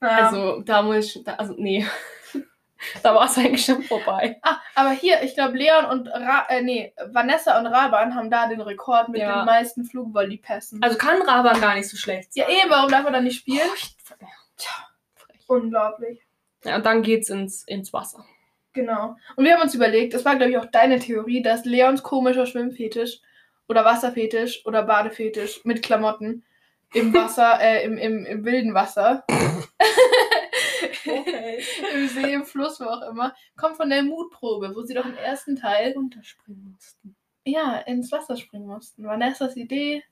[0.00, 0.28] Ja.
[0.28, 1.86] Also da muss ich, da, also nee.
[3.02, 4.38] da war es eigentlich schon vorbei.
[4.42, 8.46] Ah, aber hier, ich glaube, Leon und Ra äh, nee, Vanessa und Raban haben da
[8.48, 9.40] den Rekord mit Ja.
[9.40, 10.82] den meisten Flugvolley-Pässen.
[10.82, 12.54] Also kann Raban gar nicht so schlecht ja, sein.
[12.54, 13.60] eh, warum darf er dann nicht spielen?
[13.70, 13.96] Oh, ich-
[14.56, 14.70] Tja,
[15.46, 16.20] unglaublich.
[16.64, 18.24] Ja, und dann geht's ins, ins Wasser.
[18.72, 19.16] Genau.
[19.36, 22.46] Und wir haben uns überlegt, das war, glaube ich, auch deine Theorie, dass Leons komischer
[22.46, 23.20] Schwimmfetisch
[23.68, 26.44] oder Wasserfetisch oder Badefetisch mit Klamotten
[26.92, 29.24] im Wasser, äh, im, im, im wilden Wasser,
[31.06, 31.62] Okay.
[31.94, 35.16] im See, im Fluss, wo auch immer, kommt von der Mutprobe, wo sie doch im
[35.16, 37.16] ersten Teil Runterspringen mussten.
[37.44, 39.04] ja, ins Wasser springen mussten.
[39.04, 40.02] Vanessas Idee.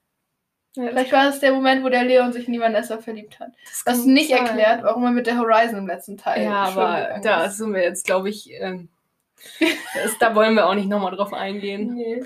[0.74, 3.52] Ja, Vielleicht war es der Moment, wo der Leon sich in die Vanessa verliebt hat.
[3.66, 4.46] das kann nicht sein.
[4.46, 8.06] erklärt, warum er mit der Horizon im letzten Teil Ja, aber da sind wir jetzt,
[8.06, 8.88] glaube ich, ähm,
[9.60, 11.94] das, da wollen wir auch nicht nochmal drauf eingehen.
[11.94, 12.22] Nee.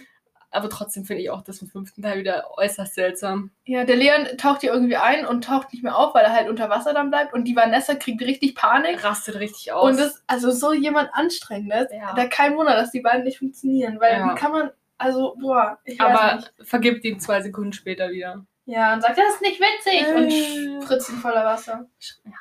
[0.51, 3.51] Aber trotzdem finde ich auch das im fünften Teil wieder äußerst seltsam.
[3.65, 6.49] Ja, der Leon taucht hier irgendwie ein und taucht nicht mehr auf, weil er halt
[6.49, 7.35] unter Wasser dann bleibt.
[7.35, 9.05] Und die Vanessa kriegt richtig Panik.
[9.05, 9.91] Rastet richtig aus.
[9.91, 12.15] Und das, also so jemand Anstrengendes, Ja.
[12.15, 14.01] da kein Wunder, dass die beiden nicht funktionieren.
[14.01, 14.31] Weil Ja.
[14.31, 16.53] wie kann man, also, boah, ich weiß aber nicht.
[16.63, 18.47] vergibt ihn zwei Sekunden später wieder.
[18.65, 20.07] Ja, und sagt, das ist nicht witzig.
[20.15, 20.83] Und Äh.
[20.83, 21.87] spritzt ihn voller Wasser.
[22.25, 22.33] Ja.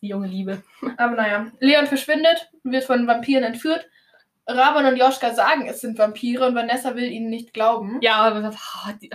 [0.00, 0.62] Die junge Liebe.
[0.96, 3.86] Aber naja, Leon verschwindet, wird von Vampiren entführt.
[4.46, 7.98] Raban und Joschka sagen, es sind Vampire und Vanessa will ihnen nicht glauben.
[8.02, 8.52] Ja, aber
[8.84, 9.10] ah, die,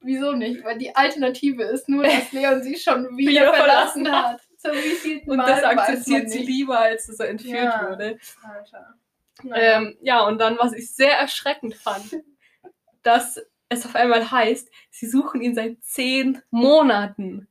[0.00, 0.64] Wieso nicht?
[0.64, 4.40] Weil die Alternative ist nur, dass Leon sie schon wieder Wieder verlassen hat.
[4.64, 7.88] Wievielten und Mal das akzeptiert sie lieber, als dass er entführt Ja.
[7.90, 8.18] wurde.
[8.42, 8.94] Alter.
[9.42, 9.78] Naja.
[9.78, 12.22] Ähm, ja, und dann, was ich sehr erschreckend fand,
[13.02, 17.48] dass es auf einmal heißt, sie suchen ihn seit zehn Monaten.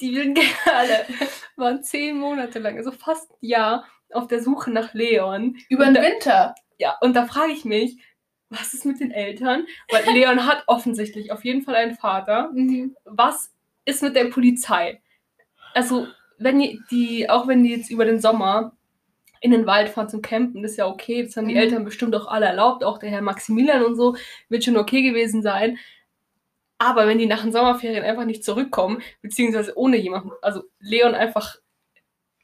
[0.00, 1.06] Die wilden Kerle
[1.56, 5.56] waren zehn Monate lang, also fast ein Jahr, auf der Suche nach Leon.
[5.68, 6.54] Über den da- Winter.
[6.78, 7.98] Ja, und da frage ich mich,
[8.50, 9.66] was ist mit den Eltern?
[9.90, 12.50] Weil Leon hat offensichtlich auf jeden Fall einen Vater.
[12.54, 12.96] Mhm.
[13.04, 13.52] Was
[13.84, 15.02] ist mit der Polizei?
[15.74, 16.06] Also,
[16.38, 18.72] wenn die, die, auch wenn die jetzt über den Sommer
[19.40, 21.24] in den Wald fahren zum Campen, ist ja okay.
[21.24, 21.60] Das haben die Mhm.
[21.60, 22.84] Eltern bestimmt auch alle erlaubt.
[22.84, 24.16] Auch der Herr Maximilian und so
[24.48, 25.78] wird schon okay gewesen sein.
[26.78, 31.56] Aber wenn die nach den Sommerferien einfach nicht zurückkommen, beziehungsweise ohne jemanden, also Leon einfach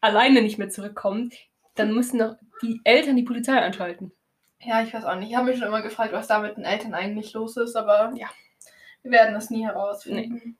[0.01, 1.35] alleine nicht mehr zurückkommt,
[1.77, 4.13] dann müssen doch die Eltern die Polizei einschalten.
[4.61, 5.31] Ja, ich weiß auch nicht.
[5.31, 8.13] Ich habe mich schon immer gefragt, was da mit den Eltern eigentlich los ist, aber
[8.17, 8.29] Ja.
[9.03, 10.59] wir werden das nie herausfinden.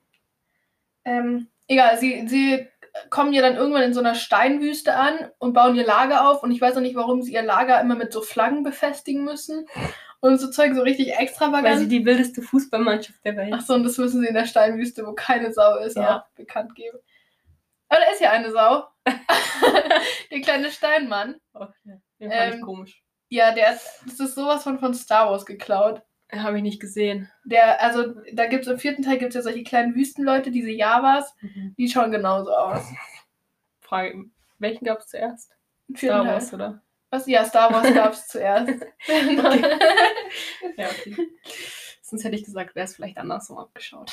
[1.03, 2.67] Ähm, egal, sie, sie
[3.09, 6.51] kommen ja dann irgendwann in so einer Steinwüste an und bauen ihr Lager auf und
[6.51, 9.67] ich weiß auch nicht, warum sie ihr Lager immer mit so Flaggen befestigen müssen
[10.25, 11.91] und so Zeug so richtig Weil sie extravagant.
[11.91, 15.13] die wildeste Fußballmannschaft der Welt Ach so, und das müssen sie in der Steinwüste, wo
[15.13, 16.19] keine Sau ist, Ja.
[16.19, 16.97] auch bekannt geben.
[17.89, 18.85] Aber da ist ja eine Sau.
[20.31, 21.35] der kleine Steinmann.
[21.53, 21.95] Oh, ja.
[22.19, 23.03] Den fand ich Ähm, komisch.
[23.29, 26.01] Ja, der ist, das ist sowas von, von Star Wars geklaut.
[26.31, 27.29] Habe ich nicht gesehen.
[27.43, 31.33] Der, also, da gibt es im vierten Teil gibt's ja solche kleinen Wüstenleute, diese Javas,
[31.77, 32.83] die schauen genauso aus.
[33.81, 34.25] Frage,
[34.57, 35.51] welchen gab es zuerst?
[35.93, 36.33] Vierten Star Teil.
[36.33, 36.81] Wars, oder?
[37.11, 37.27] Was?
[37.27, 38.69] Ja, Star Wars gab es zuerst.
[40.77, 41.15] Ja, okay.
[42.01, 44.11] Sonst hätte ich gesagt, wäre es vielleicht andersrum abgeschaut.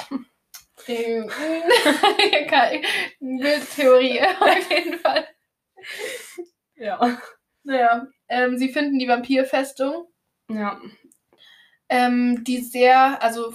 [3.20, 5.26] Bildtheorie, auf jeden Fall.
[6.76, 7.18] Ja.
[7.64, 10.06] Naja, ähm, sie finden die Vampirfestung,
[10.50, 10.80] Ja.
[11.88, 13.54] ähm, die sehr, also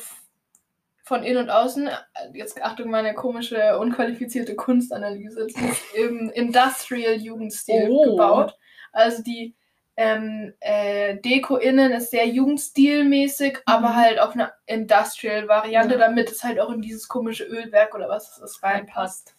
[1.03, 1.93] von innen und außen, äh,
[2.33, 8.11] jetzt Achtung, meine komische, unqualifizierte Kunstanalyse, die ist im Industrial-Jugendstil Oh.
[8.11, 8.55] gebaut.
[8.91, 9.55] Also die
[9.99, 13.95] ähm, äh, Deko innen ist sehr jugendstilmäßig, aber Mhm.
[13.95, 15.99] halt auf eine Industrial-Variante, Ja.
[15.99, 19.33] damit es halt auch in dieses komische Ölwerk oder was es ist reinpasst.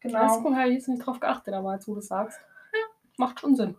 [0.00, 0.18] Genau.
[0.18, 0.42] Genau.
[0.50, 2.38] Das habe ich jetzt nicht drauf geachtet, aber als du das sagst.
[3.16, 3.76] Macht schon Sinn.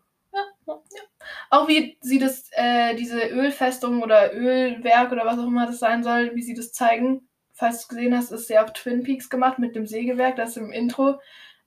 [1.49, 6.03] Auch wie sie das, äh, diese Ölfestung oder Ölwerk oder was auch immer das sein
[6.03, 7.27] soll, wie sie das zeigen.
[7.53, 10.37] Falls du es gesehen hast, ist sehr auf Twin Peaks gemacht mit dem Sägewerk.
[10.37, 11.19] Das ist im Intro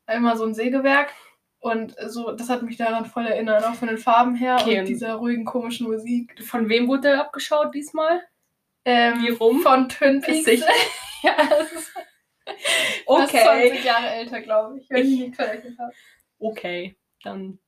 [0.09, 1.13] immer so ein Sägewerk.
[1.67, 4.79] Und so, das hat mich daran voll erinnert, auch von den Farben her Okay, und
[4.81, 6.41] und- dieser ruhigen, komischen Musik.
[6.45, 8.23] Von wem wurde der abgeschaut diesmal?
[8.85, 9.63] Ähm, Wie rum?
[9.63, 10.47] Von Twin Peaks.
[11.23, 11.93] ja, das ist
[13.05, 15.93] fast 20 Jahre älter, glaube ich, wenn ich nicht verrechnet habe.
[16.39, 16.97] Okay.
[17.25, 17.59] Dann,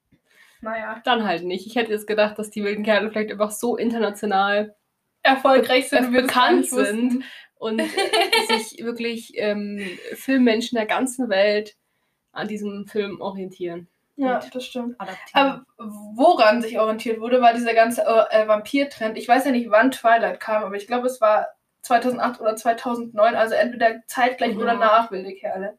[0.61, 1.67] Naja, dann halt nicht.
[1.67, 4.77] Ich hätte jetzt gedacht, dass die wilden Kerle vielleicht einfach so international
[5.25, 7.25] erfolgreich sind, das gar bekannt sind
[7.57, 9.81] und sich wirklich ähm,
[10.15, 11.75] Filmmenschen der ganzen Welt
[12.33, 13.89] an diesem Film orientieren.
[14.17, 15.01] Ja, das stimmt.
[15.01, 15.65] adaptieren.
[15.77, 19.17] Aber woran sich orientiert wurde, war dieser ganze äh, äh, Vampir-Trend.
[19.17, 21.49] Ich weiß ja nicht, wann Twilight kam, aber ich glaube, es war
[21.83, 24.59] 2008 oder 2009, also entweder zeitgleich Ja.
[24.59, 25.79] oder nach Wilde Kerle.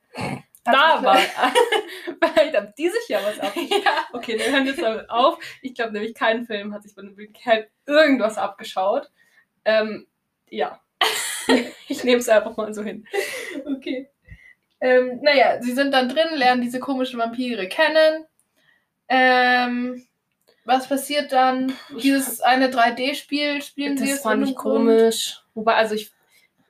[0.64, 1.18] da war.
[1.18, 3.84] Vielleicht haben die sich ja was abgeschaut.
[3.84, 3.92] ja.
[4.14, 5.38] Okay, wir hören jetzt damit auf.
[5.62, 9.12] Ich glaube nämlich, kein Film hat sich von dem wilden Kerl irgendwas abgeschaut.
[9.66, 10.08] Ähm,
[10.50, 10.80] ja.
[11.90, 13.06] ich nehme es einfach mal so hin.
[13.66, 14.10] Okay.
[14.82, 18.26] Ähm, naja, sie sind dann drin, lernen diese komischen Vampire kennen.
[19.08, 20.06] Ähm,
[20.66, 21.74] was passiert dann?
[22.02, 24.86] Dieses eine 3D-Spiel spielen sie Das jetzt fand ich Grund?
[24.86, 25.42] komisch.
[25.56, 26.12] Wobei, also ich,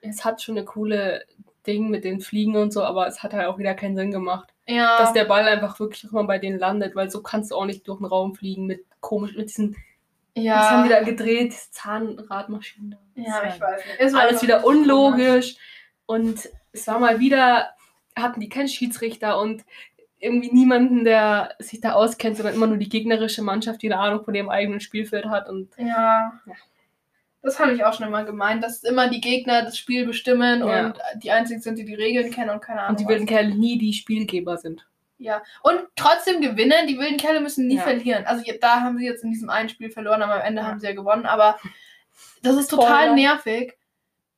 [0.00, 1.24] es hat schon eine coole
[1.66, 4.48] Ding mit den Fliegen und so, aber es hat halt auch wieder keinen Sinn gemacht.
[4.66, 4.98] Ja.
[4.98, 7.86] Dass der Ball einfach wirklich immer bei denen landet, weil so kannst du auch nicht
[7.86, 9.76] durch den Raum fliegen mit komisch, mit diesen,
[10.34, 10.58] ja.
[10.58, 12.92] was haben die da gedreht, Zahnradmaschinen.
[13.14, 13.22] da.
[13.22, 13.96] Ja, Das ich weiß nicht.
[13.98, 14.78] Es war Alles wieder komisch.
[14.80, 15.56] unlogisch
[16.06, 17.70] und es war mal wieder,
[18.16, 19.64] hatten die keinen Schiedsrichter und
[20.18, 24.24] irgendwie niemanden, der sich da auskennt, sondern immer nur die gegnerische Mannschaft, die eine Ahnung
[24.24, 26.32] von ihrem eigenen Spielfeld hat und Ja.
[26.46, 26.54] Ja.
[27.42, 30.86] Das fand ich auch schon immer gemeint, dass immer die Gegner das Spiel bestimmen Ja.
[30.86, 32.90] und die einzigen sind, die die Regeln kennen und keine Ahnung.
[32.96, 34.86] und die wilden Kerle nie die Spielgeber sind.
[35.16, 36.86] Ja, und trotzdem gewinnen.
[36.86, 37.82] Die wilden Kerle müssen nie Ja.
[37.82, 38.26] verlieren.
[38.26, 40.86] Also da haben sie jetzt in diesem einen Spiel verloren, aber am Ende haben sie
[40.86, 41.24] ja gewonnen.
[41.24, 41.58] Aber
[42.42, 43.14] das ist total Spoiler.
[43.14, 43.72] nervig,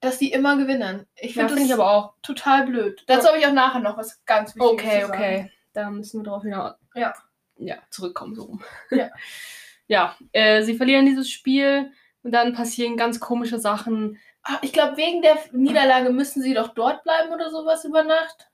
[0.03, 1.07] dass die immer gewinnen.
[1.17, 2.15] Ich Ja, finde finde das ich aber auch.
[2.23, 3.03] total blöd.
[3.07, 5.13] Dazu habe ich auch nachher noch was ganz Wichtiges Okay, zu sagen.
[5.23, 5.51] okay.
[5.73, 7.15] Da müssen wir drauf wieder Ja.
[7.57, 8.35] ja, zurückkommen.
[8.35, 8.43] So.
[8.43, 8.63] rum.
[8.91, 9.09] Ja.
[9.87, 11.91] ja, äh, sie verlieren dieses Spiel
[12.23, 14.19] und dann passieren ganz komische Sachen.
[14.43, 18.49] Ah, Ich glaube, wegen der Niederlage müssen sie doch dort bleiben oder sowas über Nacht.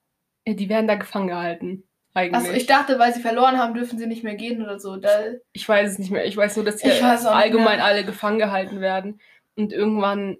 [0.44, 1.84] Äh, Die werden da gefangen gehalten.
[2.14, 2.34] Eigentlich.
[2.34, 4.96] Also ich dachte, weil sie verloren haben, dürfen sie nicht mehr gehen oder so.
[4.96, 5.08] Da,
[5.52, 6.24] Ich weiß es nicht mehr.
[6.26, 9.20] Ich weiß nur, dass hier nicht allgemein alle gefangen gehalten werden
[9.56, 10.36] und irgendwann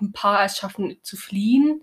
[0.00, 1.82] ein paar es schaffen zu fliehen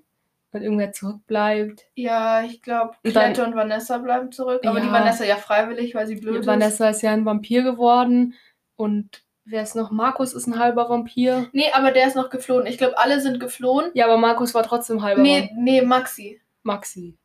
[0.51, 1.85] und irgendwer zurückbleibt.
[1.95, 4.65] ja, ich glaube, Klette und Vanessa bleiben zurück.
[4.65, 4.91] Aber die Ja.
[4.93, 6.47] Vanessa ja freiwillig, weil sie blöd ist.
[6.47, 8.35] Vanessa ist ja ein Vampir geworden
[8.77, 9.91] und wer ist noch?
[9.91, 11.49] Markus ist ein halber Vampir.
[11.51, 12.65] Nee, aber der ist noch geflohen.
[12.67, 13.91] Ich glaube, alle sind geflohen.
[13.93, 15.55] Ja, aber Markus war trotzdem halber Nee, Vampir.
[15.57, 16.41] nee, Maxi.
[16.63, 17.17] Maxi.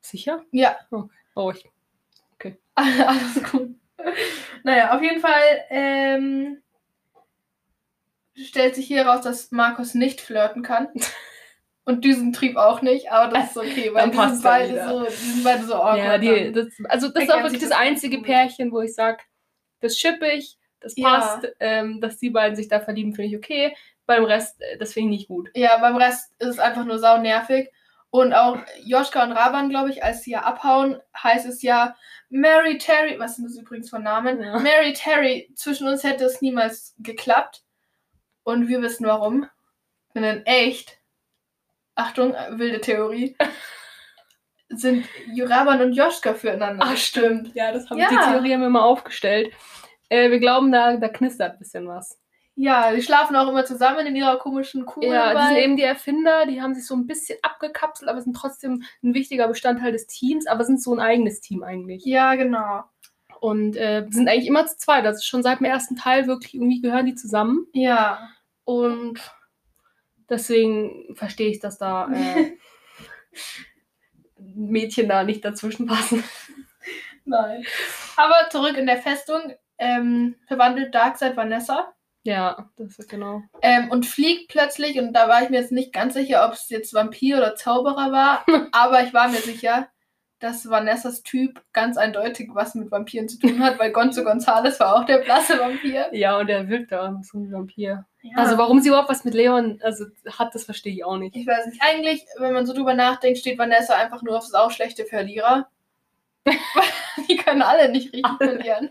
[0.00, 0.42] Sicher?
[0.52, 0.76] Ja,
[1.34, 1.68] Oh, ich.
[2.74, 3.74] alles gut.
[4.64, 6.61] Naja, auf jeden Fall ähm,
[8.34, 10.88] stellt sich hier raus, dass Markus nicht flirten kann.
[11.84, 14.88] Und Düsentrieb auch nicht, aber das ist okay, weil die sind, ja beide wieder.
[14.88, 15.98] so, die sind beide so awkward.
[15.98, 18.26] Ja, die, das, also das ist auch wirklich das einzige gut.
[18.26, 19.18] Pärchen, wo ich sage,
[19.80, 21.08] das schippe ich, das Ja.
[21.08, 23.76] passt, ähm, dass die beiden sich da verlieben, finde ich okay.
[24.06, 25.50] Beim Rest, äh, das finde ich nicht gut.
[25.54, 27.68] Ja, beim Rest ist es einfach nur sau nervig.
[28.10, 31.96] Und auch Joschka und Raban, glaube ich, als sie ja abhauen, heißt es ja,
[32.28, 34.40] Mary Terry, was sind das übrigens für Namen?
[34.40, 34.58] Ja.
[34.58, 37.64] Mary Terry, zwischen uns hätte es niemals geklappt.
[38.44, 39.46] Und wir wissen warum.
[40.14, 40.98] Denn in echt,
[41.94, 43.36] Achtung, wilde Theorie,
[44.68, 45.06] sind
[45.38, 46.84] Raban und Joschka füreinander.
[46.86, 47.54] Ach, stimmt.
[47.54, 48.08] Ja, das haben Ja.
[48.08, 49.52] die Theorie haben wir mal aufgestellt.
[50.08, 52.18] Äh, wir glauben, da, da knistert ein bisschen was.
[52.54, 55.00] Ja, die schlafen auch immer zusammen in ihrer komischen Kuh.
[55.02, 58.36] Ja, die sind eben die Erfinder, die haben sich so ein bisschen abgekapselt, aber sind
[58.36, 62.04] trotzdem ein wichtiger Bestandteil des Teams, aber sind so ein eigenes Team eigentlich.
[62.04, 62.84] ja, genau.
[63.42, 65.04] Und äh, sind eigentlich immer zu zweit.
[65.04, 67.66] Das ist schon seit dem ersten Teil wirklich irgendwie gehören die zusammen.
[67.72, 68.30] Ja.
[68.62, 69.18] Und
[70.30, 72.52] deswegen verstehe ich, dass da äh,
[74.38, 76.22] Mädchen da nicht dazwischen passen.
[77.24, 77.64] Nein.
[78.16, 79.40] Aber zurück in der Festung
[79.76, 83.42] ähm, verwandelt Darkseid Vanessa Ja, das ist genau.
[83.60, 85.00] ähm, und fliegt plötzlich.
[85.00, 88.12] Und da war ich mir jetzt nicht ganz sicher, ob es jetzt Vampir oder Zauberer
[88.12, 88.46] war.
[88.70, 89.88] aber ich war mir sicher,
[90.42, 94.96] dass Vanessas Typ ganz eindeutig was mit Vampiren zu tun hat, weil Gonzo Gonzales war
[94.96, 96.08] auch der blasse Vampir.
[96.12, 98.06] Ja, und er wirkt da so ein Vampir.
[98.22, 98.36] Ja.
[98.36, 100.06] Also warum sie überhaupt was mit Leon also,
[100.38, 101.36] hat, das verstehe ich auch nicht.
[101.36, 101.80] ich weiß nicht.
[101.80, 105.68] Eigentlich, wenn man so drüber nachdenkt, steht Vanessa einfach nur auf sauschlechte Verlierer.
[107.28, 108.90] Die können alle nicht richtig verlieren.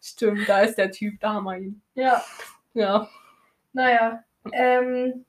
[0.00, 1.82] Stimmt, da ist der Typ, da haben wir ihn.
[1.94, 2.22] Ja.
[2.72, 3.08] Ja.
[3.72, 5.24] Naja, ähm,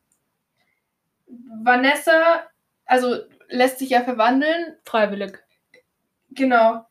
[1.63, 2.43] Vanessa,
[2.86, 3.15] also
[3.49, 5.44] lässt sich ja verwandeln, Freiwillig.
[6.36, 6.86] Genau,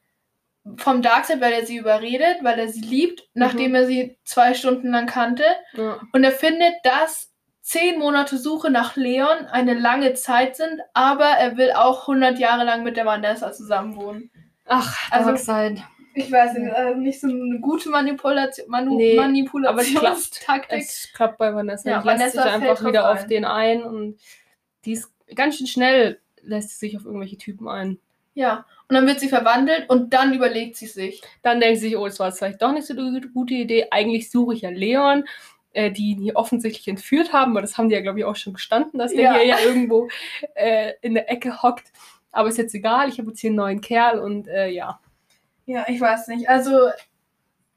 [0.76, 4.90] vom Darkseid, weil er sie überredet, weil er sie liebt, nachdem er sie zwei Stunden
[4.90, 5.44] lang kannte.
[5.74, 6.00] Ja.
[6.12, 7.30] Und er findet, dass
[7.60, 12.64] zehn Monate Suche nach Leon eine lange Zeit sind, aber er will auch 100 Jahre
[12.64, 14.30] lang mit der Vanessa zusammenwohnen.
[14.66, 15.82] Ach, Also- Darkseid.
[16.16, 20.78] Ich weiß nicht, also nicht so eine gute Manipulation, Manu Nee, Manipulationstaktik.
[20.78, 21.90] Es klappt bei Vanessa.
[21.90, 23.28] Ja, die lässt Vanessa sich einfach wieder auf ein.
[23.28, 24.20] den ein und
[24.84, 27.98] die ist ganz schön schnell, lässt sie sich auf irgendwelche Typen ein.
[28.34, 31.20] Ja, und dann wird sie verwandelt und dann überlegt sie sich.
[31.42, 33.88] Dann denkt sie sich, oh, das war jetzt vielleicht doch nicht so eine gute Idee.
[33.90, 35.24] Eigentlich suche ich ja Leon,
[35.72, 38.36] äh, die ihn hier offensichtlich entführt haben, aber das haben die ja, glaube ich, auch
[38.36, 39.34] schon gestanden, dass der Ja.
[39.34, 40.08] hier ja irgendwo
[40.54, 41.92] äh, in der Ecke hockt.
[42.30, 45.00] Aber ist jetzt egal, ich habe jetzt hier einen neuen Kerl und äh, ja.
[45.66, 46.48] Ja, ich weiß nicht.
[46.48, 46.90] Also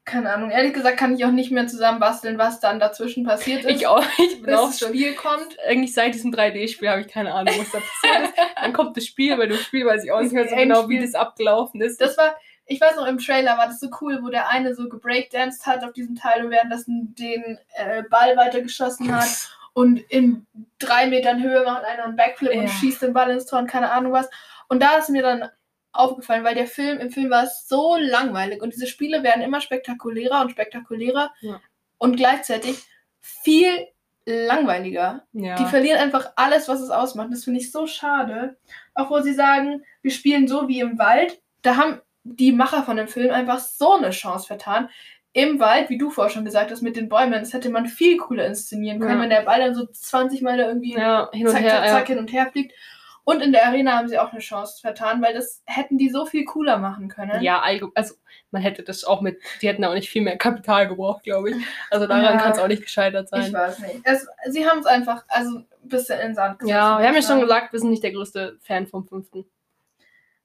[0.08, 0.50] keine Ahnung.
[0.50, 3.76] Ehrlich gesagt kann ich auch nicht mehr zusammenbasteln, was dann dazwischen passiert ist.
[3.76, 4.80] Ich auch, ich bin bis auch das.
[4.80, 5.56] Spiel kommt.
[5.68, 8.44] Eigentlich seit diesem 3D-Spiel habe ich keine Ahnung, was da passiert ist.
[8.62, 10.88] Dann kommt das Spiel, bei dem Spiel weiß ich auch nicht mehr so Das genau,
[10.88, 12.00] wie das abgelaufen ist.
[12.00, 14.88] Das war, ich weiß noch, im Trailer war das so cool, wo der eine so
[14.88, 19.28] gebreakdanced hat auf diesem Teil und währenddessen den äh, Ball weitergeschossen hat.
[19.74, 20.44] Und in
[20.80, 22.68] drei Metern Höhe macht einer einen Backflip und Ja.
[22.68, 24.28] schießt den Ball ins Tor und keine Ahnung was.
[24.68, 25.48] Und da ist mir dann
[25.98, 29.60] aufgefallen, weil der Film, im Film war es so langweilig und diese Spiele werden immer
[29.60, 31.60] spektakulärer und spektakulärer Ja.
[31.98, 32.76] und gleichzeitig
[33.20, 33.70] viel
[34.24, 35.24] langweiliger.
[35.32, 35.56] ja.
[35.56, 37.28] Die verlieren einfach alles, was es ausmacht.
[37.32, 38.56] Das finde ich so schade.
[38.94, 41.40] Auch wo sie sagen, wir spielen so wie im Wald.
[41.62, 44.90] Da haben die Macher von dem Film einfach so eine Chance vertan.
[45.32, 48.16] Im Wald, wie du vorher schon gesagt hast, mit den Bäumen, das hätte man viel
[48.18, 49.22] cooler inszenieren können, Ja.
[49.22, 51.70] wenn der Ball dann so 20 Mal da irgendwie ja, hin und zack, her.
[51.70, 52.72] zack, zack hin und her fliegt.
[53.28, 56.24] Und in der Arena haben sie auch eine Chance vertan, weil das hätten die so
[56.24, 57.42] viel cooler machen können.
[57.42, 58.14] Ja, also
[58.52, 61.56] man hätte das auch mit, die hätten auch nicht viel mehr Kapital gebraucht, glaube ich.
[61.90, 62.36] Also daran Ja.
[62.38, 63.52] kann es auch nicht gescheitert Ich sein.
[63.52, 64.00] weiß nicht.
[64.04, 67.12] Es, sie haben es einfach also ein bisschen in den Sand gesetzt, Ja, wir haben
[67.12, 69.44] ja ich schon gesagt, wir sind nicht der größte Fan vom fünften.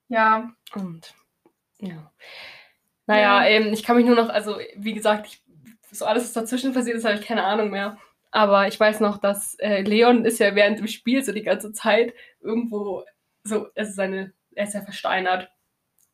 [0.09, 1.13] Ja, Und
[1.79, 2.11] ja.
[3.07, 3.47] Naja, Ja.
[3.47, 5.41] Ähm, ich kann mich nur noch, also wie gesagt, ich,
[5.89, 7.97] so alles, was dazwischen passiert ist, habe ich keine Ahnung mehr.
[8.33, 11.71] Aber ich weiß noch, dass äh, Leon ist ja während dem Spiel so die ganze
[11.71, 13.03] Zeit irgendwo
[13.43, 15.51] so, also seine, er ist ja versteinert.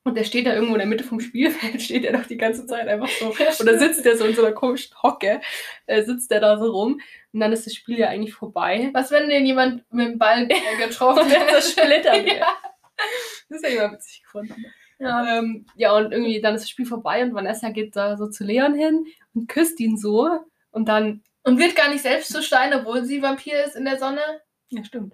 [0.03, 2.65] Und der steht da irgendwo in der Mitte vom Spielfeld, steht er doch die ganze
[2.65, 3.34] Zeit einfach so.
[3.62, 5.39] Oder sitzt der so in so einer komischen Hocke,
[5.86, 6.99] äh, sitzt der da so rum.
[7.32, 8.89] Und dann ist das Spiel ja eigentlich vorbei.
[8.93, 12.47] Was, wenn den jemand mit dem Ball äh, getroffen dann das splittert ja.
[13.47, 14.65] Das ist ja immer witzig gefunden.
[14.99, 15.38] ja.
[15.38, 18.43] Ähm, ja, und irgendwie dann ist das Spiel vorbei und Vanessa geht da so zu
[18.43, 20.29] Leon hin und küsst ihn so.
[20.71, 23.97] Und dann, Und wird gar nicht selbst zu Stein, obwohl sie Vampir ist in der
[23.97, 24.21] Sonne.
[24.69, 25.13] ja, stimmt.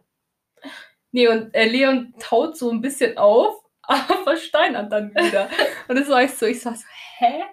[1.11, 5.49] Nee, und äh, Leon taut so ein bisschen auf, aber versteinert dann wieder.
[5.87, 6.83] und das war ich so, ich sag so,
[7.19, 7.43] hä?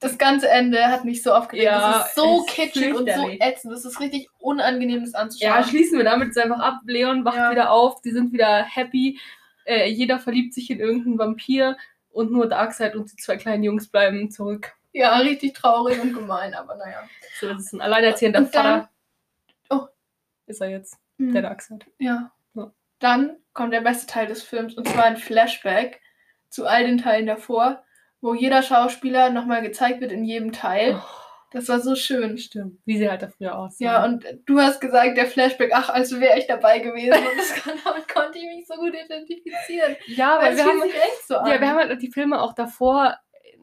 [0.00, 1.64] Das ganze Ende hat mich so aufgeregt.
[1.64, 3.72] Ja, das ist so kitschig und so ätzend.
[3.72, 5.50] Das ist richtig unangenehm, das anzuschauen.
[5.50, 6.80] Ja, schließen wir damit jetzt einfach ab.
[6.84, 7.50] Leon wacht Ja.
[7.50, 9.18] wieder auf, die sind wieder happy.
[9.64, 11.76] Äh, jeder verliebt sich in irgendeinen Vampir
[12.10, 14.72] und nur Darkseid und die zwei kleinen Jungs bleiben zurück.
[14.92, 17.02] Ja, richtig traurig und gemein, aber naja.
[17.40, 18.90] So, das ist ein alleinerziehender Und dann- Vater.
[19.70, 19.86] Oh.
[20.46, 21.32] Ist er jetzt, Hm.
[21.32, 21.86] der Darkseid.
[21.98, 22.30] Ja.
[22.54, 22.72] Ja.
[22.98, 26.00] Dann kommt der beste Teil des Films und zwar ein Flashback
[26.48, 27.82] zu all den Teilen davor,
[28.20, 30.94] wo jeder Schauspieler nochmal gezeigt wird in jedem Teil.
[30.96, 31.04] Oh.
[31.50, 32.36] Das war so schön.
[32.36, 33.82] Stimmt, wie sie halt da früher aussah.
[33.82, 37.14] Ja, und du hast gesagt, der Flashback, ach, als wäre ich dabei gewesen.
[37.14, 39.96] Und das kann, damit konnte ich mich so gut identifizieren.
[40.08, 41.50] ja, Weil weil wir haben, echt so an.
[41.50, 43.16] ja, wir haben halt die Filme auch davor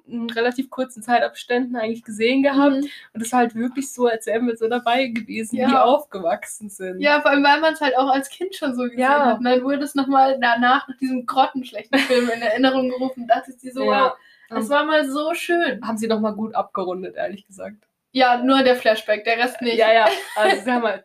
[0.08, 2.76] in relativ kurzen Zeitabständen eigentlich gesehen gehabt.
[2.76, 2.90] Mhm.
[3.14, 5.68] Und es war halt wirklich so, als wären wir so dabei gewesen, Ja.
[5.68, 7.00] die aufgewachsen sind.
[7.00, 9.26] Ja, vor allem, weil man es halt auch als Kind schon so gesehen Ja.
[9.26, 9.38] hat.
[9.40, 13.22] Und dann wurde es nochmal danach, nach diesem grottenschlechten Film in Erinnerung gerufen.
[13.24, 14.06] Und dachte ich so, Ja.
[14.06, 14.14] wow,
[14.50, 15.86] das war mal so schön.
[15.86, 17.78] Haben sie nochmal gut abgerundet, ehrlich gesagt.
[18.12, 19.78] Ja, nur der Flashback, der Rest nicht.
[19.78, 20.06] Ja, ja.
[20.38, 21.04] Also sie haben halt,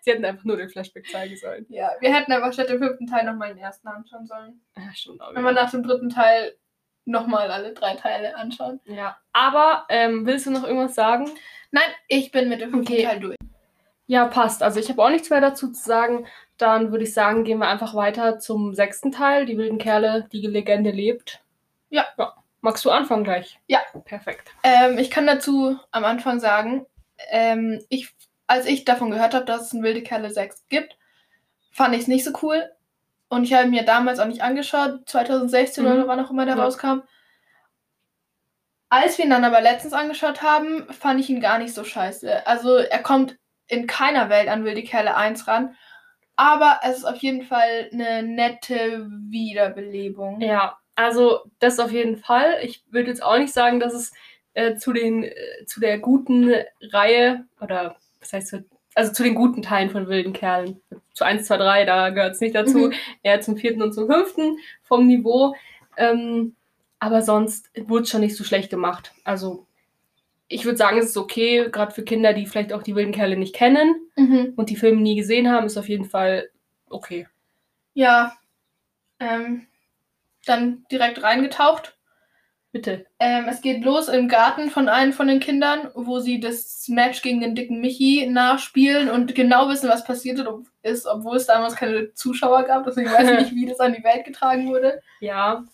[0.00, 1.66] sie hätten einfach nur den Flashback zeigen sollen.
[1.68, 4.62] Ja, wir hätten einfach statt dem fünften Teil nochmal den ersten anschauen sollen.
[4.76, 4.84] Ja,
[5.20, 5.34] auch.
[5.34, 5.52] Wenn wieder.
[5.52, 6.54] nach dem dritten Teil
[7.04, 8.80] nochmal alle drei Teile anschauen.
[8.84, 9.16] Ja.
[9.32, 11.30] Aber ähm, willst du noch irgendwas sagen?
[11.70, 13.04] Nein, ich bin mit dem fünften Okay.
[13.04, 13.36] Teil durch.
[14.06, 14.62] Ja, passt.
[14.62, 16.26] Also ich habe auch nichts mehr dazu zu sagen.
[16.58, 20.46] Dann würde ich sagen, gehen wir einfach weiter zum sechsten Teil, die wilden Kerle, die
[20.46, 21.40] Legende lebt.
[21.90, 22.06] Ja.
[22.18, 22.34] ja.
[22.60, 23.58] Magst du anfangen gleich?
[23.66, 23.80] Ja.
[24.04, 24.52] Perfekt.
[24.62, 26.86] Ähm, ich kann dazu am Anfang sagen,
[27.30, 28.14] ähm, ich,
[28.46, 30.96] als ich davon gehört habe, dass es ein Wilde Kerle 6 gibt,
[31.72, 32.70] fand ich es nicht so cool.
[33.32, 35.90] Und ich habe mir damals auch nicht angeschaut, 2016 Mhm.
[35.90, 36.64] oder wann auch immer der Ja.
[36.64, 36.98] rauskam.
[38.90, 42.46] Als wir ihn dann aber letztens angeschaut haben, fand ich ihn gar nicht so scheiße.
[42.46, 45.74] Also er kommt in keiner Welt an Wilde Kerle 1 ran.
[46.36, 50.42] Aber es ist auf jeden Fall eine nette Wiederbelebung.
[50.42, 52.58] Ja, also das auf jeden Fall.
[52.62, 54.12] Ich würde jetzt auch nicht sagen, dass es
[54.52, 56.52] äh, zu, den, äh, zu der guten
[56.92, 58.64] Reihe oder was heißt zu,
[58.94, 60.80] also zu den guten Teilen von wilden Kerlen.
[61.14, 62.78] Zu 1, 2, 3, da gehört es nicht dazu.
[62.88, 62.92] Mhm.
[63.22, 65.54] Eher zum vierten und zum fünften vom Niveau.
[65.96, 66.54] Ähm,
[66.98, 69.12] aber sonst wurde es schon nicht so schlecht gemacht.
[69.24, 69.66] Also
[70.48, 73.36] ich würde sagen, es ist okay, gerade für Kinder, die vielleicht auch die wilden Kerle
[73.36, 74.52] nicht kennen Mhm.
[74.56, 76.50] und die Filme nie gesehen haben, ist auf jeden Fall
[76.90, 77.26] okay.
[77.94, 78.36] Ja.
[79.18, 79.66] Ähm,
[80.44, 81.96] dann direkt reingetaucht.
[82.72, 83.04] Bitte.
[83.20, 87.20] Ähm, es geht los im Garten von einem von den Kindern, wo sie das Match
[87.20, 90.42] gegen den dicken Michi nachspielen und genau wissen, was passiert
[90.82, 92.84] ist, obwohl es damals keine Zuschauer gab.
[92.84, 95.02] Deswegen weiß ich nicht, wie das an die Welt getragen wurde.
[95.20, 95.64] Ja.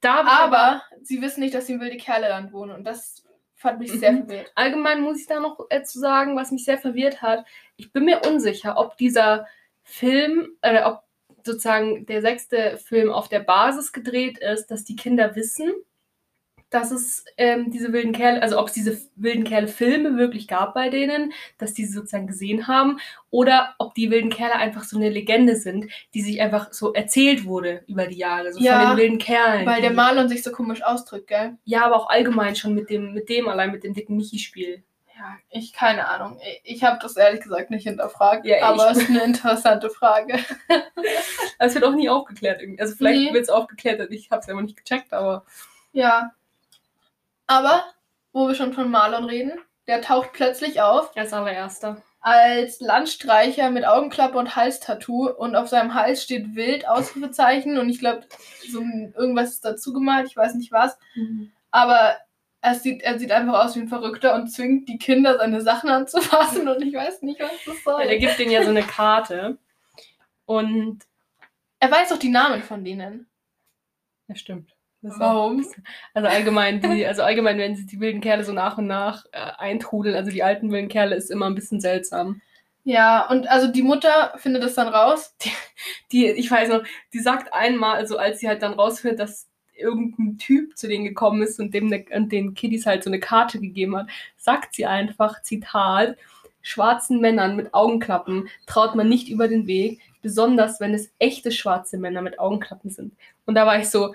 [0.00, 3.22] Da Aber sie wissen nicht, dass sie im wilde Kerleland wohnen und das
[3.54, 4.26] fand mich sehr Mhm.
[4.26, 4.50] verwirrt.
[4.56, 7.44] allgemein muss ich da noch äh, zu sagen, was mich sehr verwirrt hat.
[7.76, 9.46] Ich bin mir unsicher, ob dieser
[9.84, 11.02] Film, äh, ob
[11.44, 15.70] sozusagen der sechste Film auf der Basis gedreht ist, dass die Kinder wissen,
[16.70, 20.88] dass es ähm, diese wilden Kerle, also ob es diese wilden Kerle-Filme wirklich gab bei
[20.88, 22.98] denen, dass die sie sozusagen gesehen haben,
[23.30, 27.44] oder ob die wilden Kerle einfach so eine Legende sind, die sich einfach so erzählt
[27.44, 29.66] wurde über die Jahre, so Ja, von den wilden Kerlen.
[29.66, 31.56] Weil der Marlon sich so komisch ausdrückt, gell?
[31.64, 34.82] Ja, aber auch allgemein schon mit dem, mit dem allein, mit dem dicken Michi-Spiel.
[35.18, 36.40] Ja, ich keine Ahnung.
[36.64, 40.38] Ich, ich habe das ehrlich gesagt nicht hinterfragt, Ja, aber es ist eine interessante Frage.
[41.58, 42.80] Es wird auch nie aufgeklärt irgendwie.
[42.80, 43.32] Also vielleicht Nee.
[43.34, 45.44] wird es aufgeklärt, ich habe es ja immer nicht gecheckt, aber
[45.92, 46.32] Ja.
[47.50, 47.84] Aber,
[48.32, 52.00] wo wir schon von Marlon reden, der taucht plötzlich auf als allererster.
[52.20, 57.98] als Landstreicher mit Augenklappe und Halstattoo und auf seinem Hals steht wild Ausrufezeichen und ich
[57.98, 58.26] glaube,
[58.70, 60.96] so ein- irgendwas ist dazu gemalt, ich weiß nicht was.
[61.72, 62.16] Aber
[62.60, 65.90] er sieht, er sieht einfach aus wie ein Verrückter und zwingt die Kinder, seine Sachen
[65.90, 68.00] anzufassen und ich weiß nicht, was das soll.
[68.02, 69.58] Weil er gibt denen ja so eine Karte.
[70.44, 71.00] Und
[71.80, 73.26] Er weiß auch die Namen von denen.
[74.28, 74.72] ja, stimmt.
[75.02, 75.64] Das Warum?
[76.12, 79.38] Also allgemein, die, also allgemein, wenn sie die wilden Kerle so nach und nach äh,
[79.58, 82.40] eintrudeln, also die alten wilden Kerle, ist immer ein bisschen seltsam.
[82.84, 85.34] Ja, und also die Mutter findet es dann raus.
[86.12, 86.82] Die, ich weiß noch,
[87.12, 91.42] die sagt einmal, also als sie halt dann rausfindet, dass irgendein Typ zu denen gekommen
[91.42, 94.86] ist und dem ne, und den Kiddies halt so eine Karte gegeben hat, sagt sie
[94.86, 96.16] einfach, Zitat,
[96.62, 101.96] schwarzen Männern mit Augenklappen traut man nicht über den Weg, besonders wenn es echte schwarze
[101.96, 103.14] Männer mit Augenklappen sind.
[103.46, 104.14] Und da war ich so,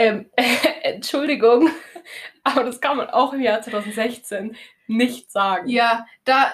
[0.00, 0.30] ähm,
[0.82, 1.68] Entschuldigung,
[2.44, 5.68] aber das kann man auch im Jahr 2016 nicht sagen.
[5.68, 6.52] Ja, da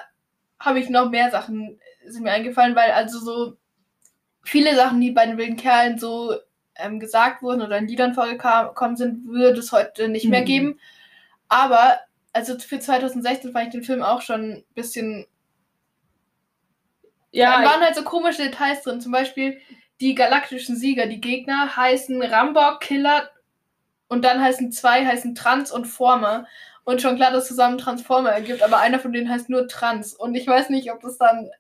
[0.58, 3.56] habe ich noch mehr Sachen, sind mir eingefallen, weil also so
[4.42, 6.34] viele Sachen, die bei den wilden Kerlen so
[6.76, 10.46] ähm, gesagt wurden oder in Liedern vorgekommen sind, würde es heute nicht mehr Mhm.
[10.46, 10.80] geben.
[11.48, 11.98] Aber
[12.32, 15.26] also für 2016 fand ich den Film auch schon ein bisschen.
[17.32, 19.00] ja, da waren halt so komische Details drin.
[19.00, 19.60] Zum Beispiel
[20.00, 23.30] die galaktischen Sieger, die Gegner heißen Rambok, Killer
[24.08, 26.46] und dann heißen zwei heißen Trans und Former.
[26.84, 30.14] Und schon klar, dass zusammen Transformer ergibt, aber einer von denen heißt nur Trans.
[30.14, 31.50] Und ich weiß nicht, ob das dann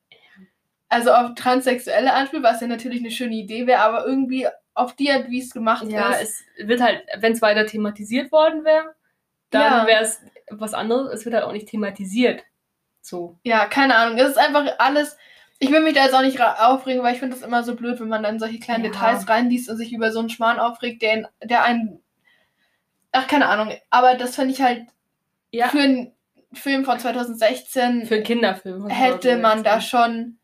[0.88, 5.10] also auf Transsexuelle anspielt, was ja natürlich eine schöne Idee wäre, aber irgendwie auf die
[5.10, 6.44] Art, wie es gemacht Ja, ist.
[6.58, 8.94] es wird halt, wenn es weiter thematisiert worden wäre,
[9.50, 9.86] dann Ja.
[9.88, 10.20] wäre es
[10.50, 11.12] was anderes.
[11.12, 12.44] Es wird halt auch nicht thematisiert.
[13.00, 13.36] So.
[13.42, 14.18] Ja, keine Ahnung.
[14.18, 15.16] Es ist einfach alles.
[15.58, 17.98] Ich will mich da jetzt auch nicht aufregen, weil ich finde das immer so blöd,
[17.98, 18.90] wenn man dann solche kleinen Ja.
[18.90, 22.00] Details reinliest und sich über so einen Schmarrn aufregt, der, der einen.
[23.18, 23.72] Ach, keine Ahnung.
[23.90, 24.86] Aber das finde ich halt
[25.50, 26.12] Ja, für einen
[26.52, 28.88] Film von 2016 für einen Kinderfilm.
[28.88, 29.80] hätte man da 2016.
[29.80, 30.38] schon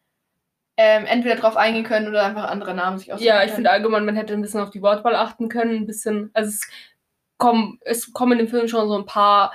[0.78, 4.04] ähm, entweder drauf eingehen können oder einfach andere Namen sich aussuchen Ja, ich finde allgemein,
[4.06, 5.76] man hätte ein bisschen auf die Wortwahl achten können.
[5.82, 6.66] Ein bisschen, also es
[7.36, 9.52] kommen, es kommen in dem Film schon so ein paar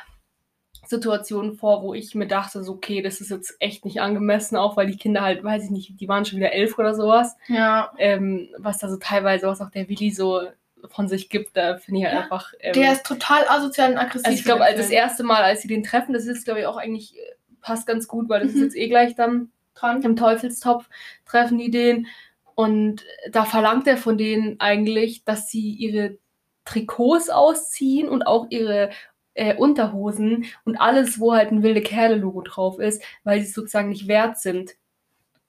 [0.86, 4.78] Situationen vor, wo ich mir dachte, so, okay, das ist jetzt echt nicht angemessen, auch
[4.78, 7.36] weil die Kinder halt, weiß ich nicht, die waren schon wieder elf oder sowas.
[7.47, 10.43] Ja, Ähm, was da so teilweise, was auch der Willi so
[10.89, 12.53] von sich gibt, da finde ich halt Ja, einfach.
[12.59, 14.25] Ähm, der ist total asozial und aggressiv.
[14.28, 16.78] Also ich glaube, das erste Mal, als sie den treffen, das ist, glaube ich, auch
[16.78, 17.21] eigentlich, äh,
[17.61, 18.57] passt ganz gut, weil das Mhm.
[18.57, 20.01] ist jetzt eh gleich dann dran.
[20.03, 20.89] im Teufelstopf,
[21.25, 22.07] treffen die den.
[22.55, 26.17] Und da verlangt er von denen eigentlich, dass sie ihre
[26.65, 28.89] Trikots ausziehen und auch ihre
[29.36, 34.07] äh, Unterhosen und alles, wo halt ein wilde Kerle-Logo drauf ist, weil sie sozusagen nicht
[34.07, 34.75] wert sind,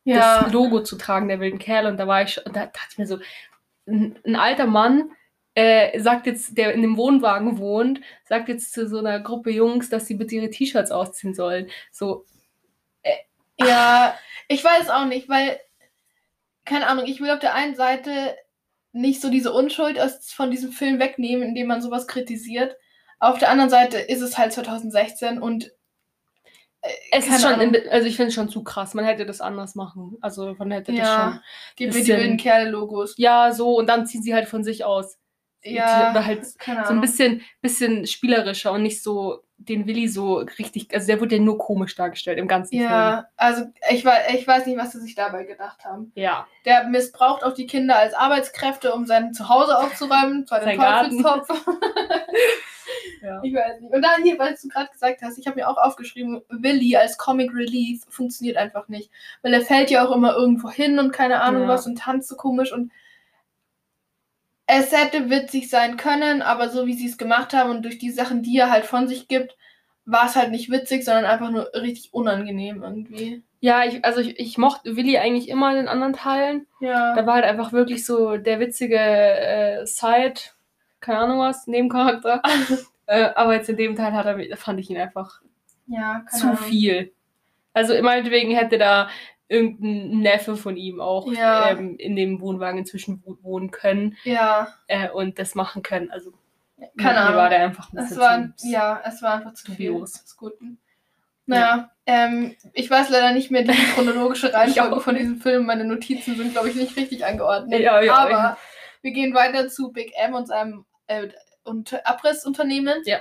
[0.04, 1.88] Ja, das Logo zu tragen der wilden Kerle.
[1.90, 3.18] Und da war ich schon, und da dachte ich mir so,
[3.88, 5.10] ein, alter Mann
[5.54, 9.90] äh, sagt jetzt, der in dem Wohnwagen wohnt, sagt jetzt zu so einer Gruppe Jungs,
[9.90, 11.68] dass sie bitte ihre T-Shirts ausziehen sollen.
[11.90, 12.24] So,
[13.58, 14.16] ja,
[14.48, 15.58] ich weiß auch nicht, weil,
[16.64, 18.36] keine Ahnung, ich will auf der einen Seite
[18.92, 22.76] nicht so diese Unschuld aus, von diesem Film wegnehmen, indem man sowas kritisiert.
[23.18, 25.70] Auf der anderen Seite ist es halt 2016 und äh,
[27.10, 27.76] es keine ist schon, Ahnung.
[27.90, 28.94] also ich finde es schon zu krass.
[28.94, 30.16] Man hätte das anders machen.
[30.20, 31.40] Also man hätte das ja, schon.
[31.76, 33.14] gibt mir die wilden Kerle-Logos.
[33.16, 35.18] Ja, so, und dann ziehen sie halt von sich aus.
[35.62, 40.88] Ja, Oder halt so ein bisschen, bisschen spielerischer und nicht so den Willi so richtig,
[40.94, 42.90] also der wurde ja nur komisch dargestellt im ganzen Film.
[42.90, 46.12] Ja, also ich, ich weiß nicht, was sie sich dabei gedacht haben.
[46.14, 46.46] Ja.
[46.64, 50.78] Der missbraucht auch die Kinder als Arbeitskräfte, um sein Zuhause aufzuräumen, zwar den.
[50.78, 51.48] Teufelstopf.
[53.22, 53.40] Ja.
[53.42, 53.92] Ich weiß nicht.
[53.92, 57.18] Und dann hier, weil du gerade gesagt hast, ich habe mir auch aufgeschrieben, Willy als
[57.18, 59.10] Comic Relief funktioniert einfach nicht.
[59.42, 61.68] Weil er fällt ja auch immer irgendwo hin und keine Ahnung Ja.
[61.68, 62.90] was und tanzt so komisch und
[64.68, 68.10] es hätte witzig sein können, aber so wie sie es gemacht haben und durch die
[68.10, 69.56] Sachen, die er halt von sich gibt,
[70.04, 73.42] war es halt nicht witzig, sondern einfach nur richtig unangenehm irgendwie.
[73.60, 76.66] Ja, ich, also ich, ich mochte Willi eigentlich immer in den anderen Teilen.
[76.80, 77.14] Ja.
[77.14, 80.34] Da war halt einfach wirklich so der witzige äh, Side,
[81.00, 82.42] keine Ahnung was, Nebencharakter.
[83.06, 85.40] äh, aber jetzt in dem Teil hat er, fand ich ihn einfach
[85.86, 86.58] Ja, zu Ahnung.
[86.58, 87.12] viel.
[87.72, 89.08] Also meinetwegen hätte da
[89.48, 91.70] irgendein Neffe von ihm auch Ja.
[91.70, 96.10] ähm, in dem Wohnwagen inzwischen wo- wohnen können Ja, äh, und das machen können.
[96.10, 96.32] Also
[96.96, 97.36] Keine Mir Ahnung.
[97.36, 100.78] war der einfach ein Es war, zu- ja, es war einfach zu viel des Guten.
[101.46, 105.64] Naja, ähm, ich weiß leider nicht mehr die chronologische Reihenfolge von diesem Film.
[105.66, 107.80] Meine Notizen sind, glaube ich, nicht richtig angeordnet.
[107.80, 108.58] Ja, ja, Aber ja.
[109.00, 111.28] wir gehen weiter zu Big M und seinem äh,
[111.64, 113.18] und Abrissunternehmen, Ja.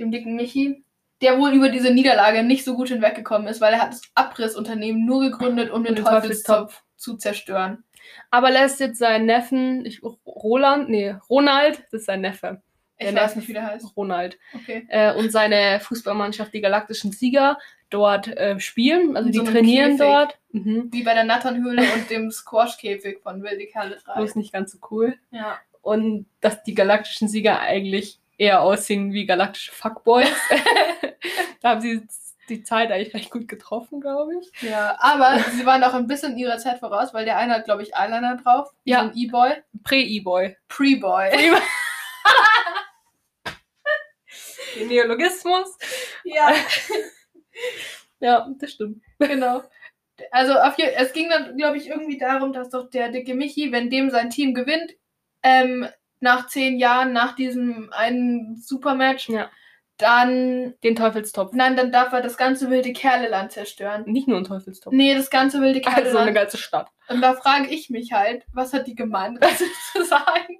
[0.00, 0.84] dem dicken Michi,
[1.20, 5.04] der wohl über diese Niederlage nicht so gut hinweggekommen ist, weil er hat das Abrissunternehmen
[5.04, 7.84] nur gegründet, um den, Den Teufelstopf zu zerstören.
[8.30, 12.62] Aber lässt jetzt seinen Neffen, ich, Roland, nee, Ronald, das ist sein Neffe.
[12.96, 13.96] Ich weiß Neffe- nicht, wie der heißt.
[13.96, 14.38] Ronald.
[14.54, 14.86] Okay.
[14.88, 17.58] Äh, und seine Fußballmannschaft, die galaktischen Sieger,
[17.88, 19.16] dort äh, spielen.
[19.16, 20.06] Also die so einem trainieren Käfig.
[20.06, 20.38] dort.
[20.52, 20.88] Mhm.
[20.92, 24.14] Wie bei der Natternhöhle und dem Squash-Käfig von Wilde Kerle 3.
[24.14, 25.14] Bloß nicht ganz so cool.
[25.30, 25.58] Ja.
[25.82, 30.28] Und dass die galaktischen Sieger eigentlich eher aussehen wie galaktische Fuckboys.
[31.60, 32.06] da haben sie
[32.48, 34.50] die Zeit eigentlich recht gut getroffen, glaube ich.
[34.62, 37.82] Ja, aber sie waren auch ein bisschen ihrer Zeit voraus, weil der eine hat, glaube
[37.82, 38.70] ich, Eyeliner drauf.
[38.84, 39.02] Ja.
[39.04, 39.52] So ein E-Boy.
[39.84, 40.56] Pre-E-Boy.
[40.68, 41.30] Pre-Boy.
[44.76, 45.76] Den Neologismus.
[46.24, 46.52] Ja,
[48.20, 49.02] Ja, das stimmt.
[49.18, 49.62] genau.
[50.30, 53.88] Also auf es ging dann, glaube ich, irgendwie darum, dass doch der dicke Michi, wenn
[53.88, 54.92] dem sein Team gewinnt,
[55.42, 55.88] ähm,
[56.20, 59.50] nach zehn Jahren, nach diesem einen Supermatch, Ja.
[60.00, 61.52] Dann, Den Teufelstopf.
[61.52, 64.04] nein, dann darf er das ganze wilde Kerleland zerstören.
[64.06, 64.92] Nicht nur ein Teufelstopf.
[64.92, 66.34] Nee, das ganze wilde Also eine Kerleland.
[66.34, 66.88] ganze Stadt.
[67.08, 69.58] Und da frage ich mich halt, was hat die gemeint, das
[69.92, 70.58] zu sagen?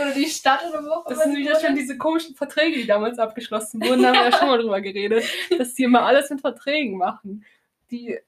[0.00, 1.04] Oder die Stadt oder wo?
[1.08, 4.02] Das sind wieder schon diese komischen Verträge, die damals abgeschlossen wurden.
[4.02, 5.24] Da haben wir ja schon mal drüber geredet,
[5.58, 7.44] dass die immer alles mit Verträgen machen.
[7.90, 8.18] Die,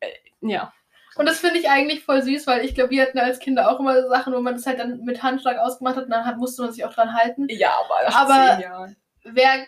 [0.00, 0.06] äh,
[0.40, 0.72] ja.
[1.16, 3.78] Und das finde ich eigentlich voll süß, weil ich glaube, wir hatten als Kinder auch
[3.78, 6.62] immer Sachen, wo man das halt dann mit Handschlag ausgemacht hat und dann hat, musste
[6.62, 7.46] man sich auch dran halten.
[7.50, 8.94] Ja, aber Aber-.
[9.24, 9.66] Wer,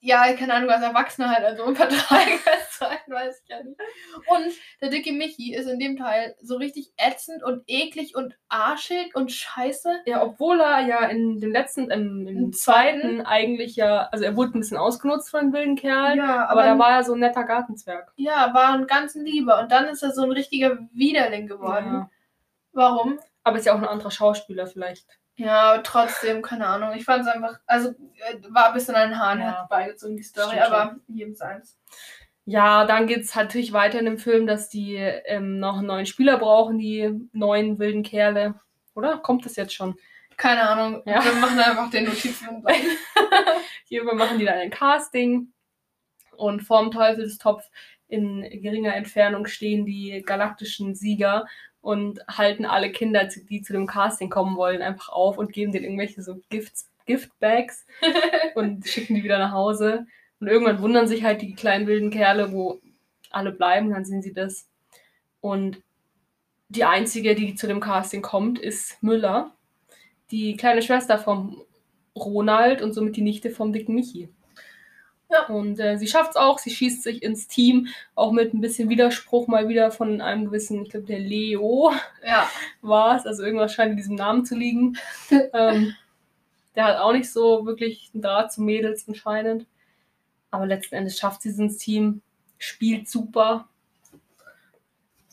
[0.00, 3.80] ja, keine Ahnung, als Erwachsener halt an so einem Vertrag festzuhalten, weiß ich ja nicht.
[4.26, 9.14] Und der dicke Michi ist in dem Teil so richtig ätzend und eklig und arschig
[9.14, 10.02] und scheiße.
[10.04, 13.20] Ja, obwohl er ja in dem letzten, im, im zweiten zweiten?
[13.26, 16.78] eigentlich ja, also er wurde ein bisschen ausgenutzt von den wilden Kerlen, Ja, aber, da
[16.78, 18.12] war er so ein netter Gartenzwerg.
[18.16, 19.60] ja, war ein ganz Lieber.
[19.60, 21.86] Und dann ist er so ein richtiger Widerling geworden.
[21.86, 22.10] Ja.
[22.72, 23.18] Warum?
[23.44, 25.06] Aber ist ja auch ein anderer Schauspieler vielleicht.
[25.36, 26.92] Ja, aber trotzdem, keine Ahnung.
[26.94, 29.52] Ich fand es einfach, also äh, war ein bisschen an den Haaren Ja.
[29.60, 31.78] herbeigezogen, die Story, Stimmt aber jedem seins.
[32.46, 36.06] Ja, dann geht es natürlich weiter in dem Film, dass die ähm, noch einen neuen
[36.06, 38.54] Spieler brauchen, die neuen wilden Kerle.
[38.94, 39.18] Oder?
[39.18, 39.96] Kommt das jetzt schon?
[40.36, 41.02] Keine Ahnung.
[41.06, 41.24] Ja.
[41.24, 42.64] Wir machen einfach den Notizen.
[43.84, 45.52] Hier machen die dann ein Casting
[46.36, 47.64] und vorm Teufelstopf
[48.08, 51.46] in geringer Entfernung stehen die galaktischen Sieger
[51.86, 55.84] und halten alle Kinder, die zu dem Casting kommen wollen, einfach auf und geben denen
[55.84, 57.86] irgendwelche so Gifts, Giftbags
[58.56, 60.04] und schicken die wieder nach Hause.
[60.40, 62.80] Und irgendwann wundern sich halt die kleinen wilden Kerle, wo
[63.30, 64.68] alle bleiben, dann sehen sie das.
[65.40, 65.80] Und
[66.70, 69.52] die einzige, die zu dem Casting kommt, ist Müller,
[70.32, 71.62] die kleine Schwester vom
[72.16, 74.28] Ronald und somit die Nichte vom dicken Michi.
[75.30, 75.46] Ja.
[75.46, 78.88] Und äh, sie schafft es auch, sie schießt sich ins Team, auch mit ein bisschen
[78.88, 81.92] Widerspruch mal wieder von einem gewissen, ich glaube, der Leo
[82.24, 82.48] Ja.
[82.82, 84.96] war es, also irgendwas scheint in diesem Namen zu liegen.
[85.52, 85.94] ähm,
[86.76, 89.66] der hat auch nicht so wirklich einen Draht zu Mädels anscheinend.
[90.52, 92.22] Aber letzten Endes schafft sie es ins Team,
[92.58, 93.66] spielt super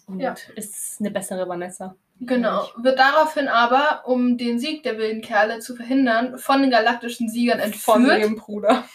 [0.08, 0.36] und Ja.
[0.56, 1.96] ist eine bessere Vanessa.
[2.20, 2.68] Genau.
[2.78, 7.60] Wird daraufhin aber, um den Sieg der wilden Kerle zu verhindern, von den galaktischen Siegern
[7.74, 8.20] Von entführt.
[8.22, 8.86] ihrem Bruder.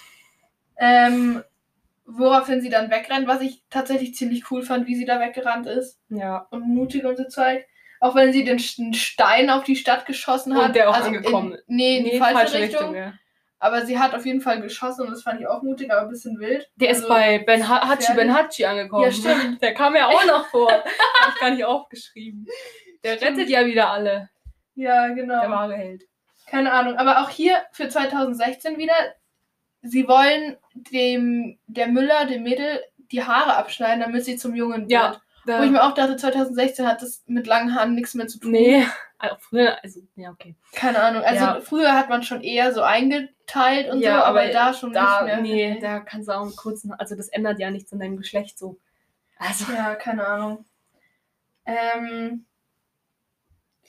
[0.79, 1.43] Ähm,
[2.07, 6.01] woraufhin sie dann wegrennt, was ich tatsächlich ziemlich cool fand, wie sie da weggerannt ist
[6.09, 6.47] Ja.
[6.51, 7.65] und mutig und so Zeug.
[8.01, 8.59] Auch wenn sie den
[8.95, 10.67] Stein auf die Stadt geschossen hat.
[10.67, 12.95] Und der auch also angekommen In, nee, in die falsche, Richtung.
[12.95, 13.13] ja.
[13.61, 16.09] Aber sie hat auf jeden Fall geschossen und das fand ich auch mutig, aber ein
[16.09, 16.71] bisschen wild.
[16.77, 18.15] Der ist Also, bei Ben ha Hachi.
[18.15, 19.03] Ben Hachi angekommen.
[19.03, 19.61] Ja, stimmt.
[19.63, 20.71] Der kam ja auch noch vor.
[21.23, 22.47] Hab ich gar nicht aufgeschrieben.
[23.03, 23.33] Der Stimmt.
[23.39, 24.31] rettet ja wieder alle.
[24.77, 25.41] Ja, genau.
[25.41, 26.05] Der wahre Held.
[26.47, 28.95] Keine Ahnung, aber auch hier für 2016 wieder,
[29.83, 32.81] sie wollen dem der Müller, dem Mädel,
[33.13, 34.91] die Haare abschneiden, damit sie zum Jungen wird.
[34.91, 35.21] Ja.
[35.47, 38.53] Wo ich mir auch dachte, 2016 hat das mit langen Haaren nichts mehr zu tun.
[38.53, 38.85] nee.
[39.21, 40.55] Also früher, also, ja, okay.
[40.73, 41.25] Keine Ahnung.
[41.25, 41.61] Also Ja.
[41.61, 45.23] früher hat man schon eher so eingeteilt und Ja, so, aber, aber da schon Da,
[45.25, 45.41] nicht mehr.
[45.75, 48.57] nee, da kannst du auch einen kurzen, also das ändert ja nichts an deinem Geschlecht
[48.61, 48.79] so.
[49.37, 50.65] Also, Ja, keine Ahnung.
[51.67, 52.45] Ähm,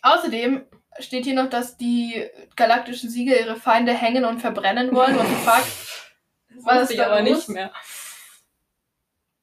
[0.02, 0.66] außerdem
[1.02, 5.16] steht hier noch, dass die galaktischen Sieger ihre Feinde hängen und verbrennen wollen.
[5.18, 5.64] What the fuck?
[6.56, 7.30] das was ich aber los?
[7.30, 7.72] nicht mehr.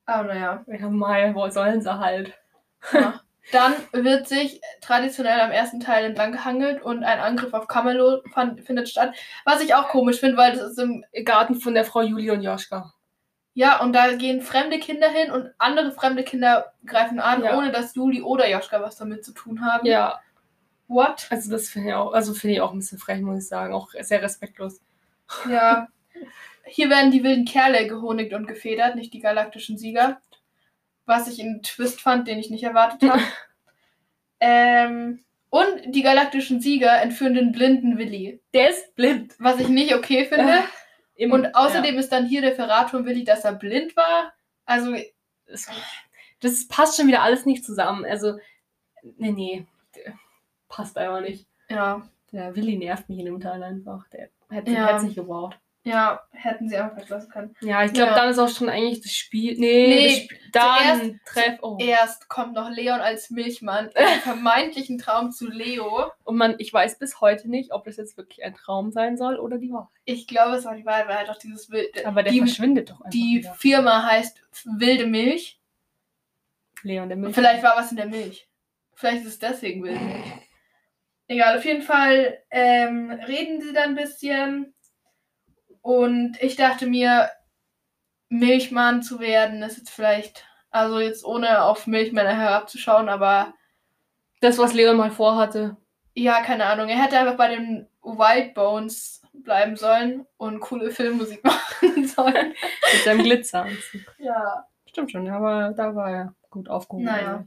[0.04, 0.64] Aber naja.
[0.66, 2.32] Ja, mal, wo sollen sie halt?
[2.92, 3.20] Ja.
[3.52, 8.24] Dann wird sich traditionell am ersten Teil entlang gehangelt und ein Angriff auf Camelot
[8.64, 9.14] findet statt.
[9.44, 11.04] Was ich auch komisch finde, weil das ist im.
[11.24, 12.92] Garten von der Frau Julie und Joschka.
[13.54, 17.56] Ja, und da gehen fremde Kinder hin und andere fremde Kinder greifen an, Ja.
[17.56, 19.86] ohne dass Juli oder Joschka was damit zu tun haben.
[19.86, 20.20] Ja.
[20.88, 21.26] What?
[21.30, 23.74] Also das finde ich auch, also finde ich auch ein bisschen frech, muss ich sagen.
[23.74, 24.80] Auch sehr respektlos.
[25.50, 25.88] Ja.
[26.68, 30.20] Hier werden die wilden Kerle gehonigt und gefedert, nicht die galaktischen Sieger.
[31.04, 33.22] Was ich einen Twist fand, den ich nicht erwartet habe.
[34.40, 38.40] ähm, und die galaktischen Sieger entführen den blinden Willi.
[38.52, 39.34] Der ist blind.
[39.38, 40.64] Was ich nicht okay finde.
[41.14, 44.34] Im- Und außerdem ja, ist dann hier der Verratum Willi, dass er blind war.
[44.66, 44.94] Also,
[45.46, 45.68] es-
[46.40, 48.04] das passt schon wieder alles nicht zusammen.
[48.04, 48.38] Also,
[49.16, 49.66] nee, nee.
[50.68, 51.46] Passt einfach nicht.
[51.68, 52.02] ja.
[52.32, 54.06] Der Willi nervt mich in dem Teil einfach.
[54.08, 54.96] Der hätte Ja.
[54.96, 55.56] es nicht gebraucht.
[55.84, 57.54] Ja, hätten sie einfach weglassen können.
[57.60, 58.16] Ja, ich glaube, Ja.
[58.18, 59.56] dann ist auch schon eigentlich das Spiel.
[59.56, 61.58] Nee, Nee, das Spiel, dann Treff.
[61.62, 61.76] Oh.
[61.80, 66.10] Erst kommt noch Leon als Milchmann im vermeintlichen Traum zu Leo.
[66.24, 69.36] Und man, ich weiß bis heute nicht, ob das jetzt wirklich ein Traum sein soll
[69.38, 69.88] oder die Wahrheit.
[70.04, 72.04] Ich glaube, es war die Wahrheit, weil halt auch dieses Wild.
[72.04, 73.10] Aber der die, verschwindet doch einfach.
[73.10, 73.54] die wieder.
[73.54, 75.60] Firma heißt Wilde Milch.
[76.82, 77.34] Leon der Milch.
[77.36, 78.48] Vielleicht war was in der Milch.
[78.94, 80.24] Vielleicht ist es deswegen Wilde Milch.
[81.28, 84.74] Egal, auf jeden Fall ähm, reden sie dann ein bisschen.
[85.82, 87.30] Und ich dachte mir,
[88.28, 93.54] Milchmann zu werden, ist jetzt vielleicht, also jetzt ohne auf Milchmänner herabzuschauen, aber
[94.40, 95.76] Das, was Leon mal vorhatte.
[96.14, 96.88] ja, keine Ahnung.
[96.88, 102.54] Er hätte einfach bei den Wild Bones bleiben sollen und coole Filmmusik machen sollen.
[102.92, 104.00] Mit seinem Glitzeranzug.
[104.18, 104.66] Ja.
[104.86, 107.04] Stimmt schon, aber da war er gut aufgehoben.
[107.04, 107.44] Naja.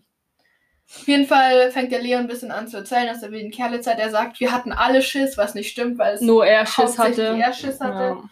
[0.90, 4.00] Auf jeden Fall fängt der Leon ein bisschen an zu erzählen aus der wilden Kerlezeit.
[4.00, 7.38] Er sagt, wir hatten alle Schiss, was nicht stimmt, weil es Nur er Schiss hatte.
[7.40, 8.18] er Schiss hatte.
[8.20, 8.30] Ja.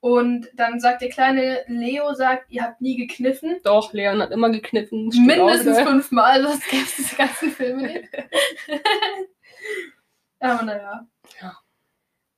[0.00, 3.56] Und dann sagt der kleine Leo, sagt, ihr habt nie gekniffen.
[3.64, 5.08] Doch, Leon hat immer gekniffen.
[5.08, 8.08] Mindestens fünfmal, sonst gäbe es diese ganzen Filme nicht.
[10.38, 11.06] Aber naja.
[11.40, 11.58] Ja.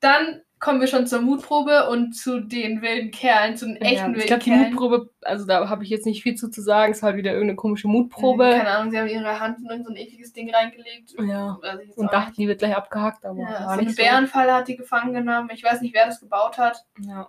[0.00, 4.06] Dann kommen wir schon zur Mutprobe und zu den wilden Kerlen, zu den echten Ja,
[4.08, 4.70] ich wilden glaube, die Kerlen.
[4.74, 6.92] Mutprobe, also da habe ich jetzt nicht viel zu, zu sagen.
[6.92, 8.46] Es war halt wieder irgendeine komische Mutprobe.
[8.46, 11.14] Hm, Keine Ahnung, sie haben ihre Hand in so ein ekliges Ding reingelegt.
[11.20, 11.58] Ja.
[11.88, 13.96] Ich Und dachten, die wird gleich abgehackt, aber Ja, war so eine so.
[13.96, 15.50] Bärenfalle hat die gefangen genommen.
[15.52, 16.84] Ich weiß nicht, wer das gebaut hat.
[17.00, 17.28] Ja.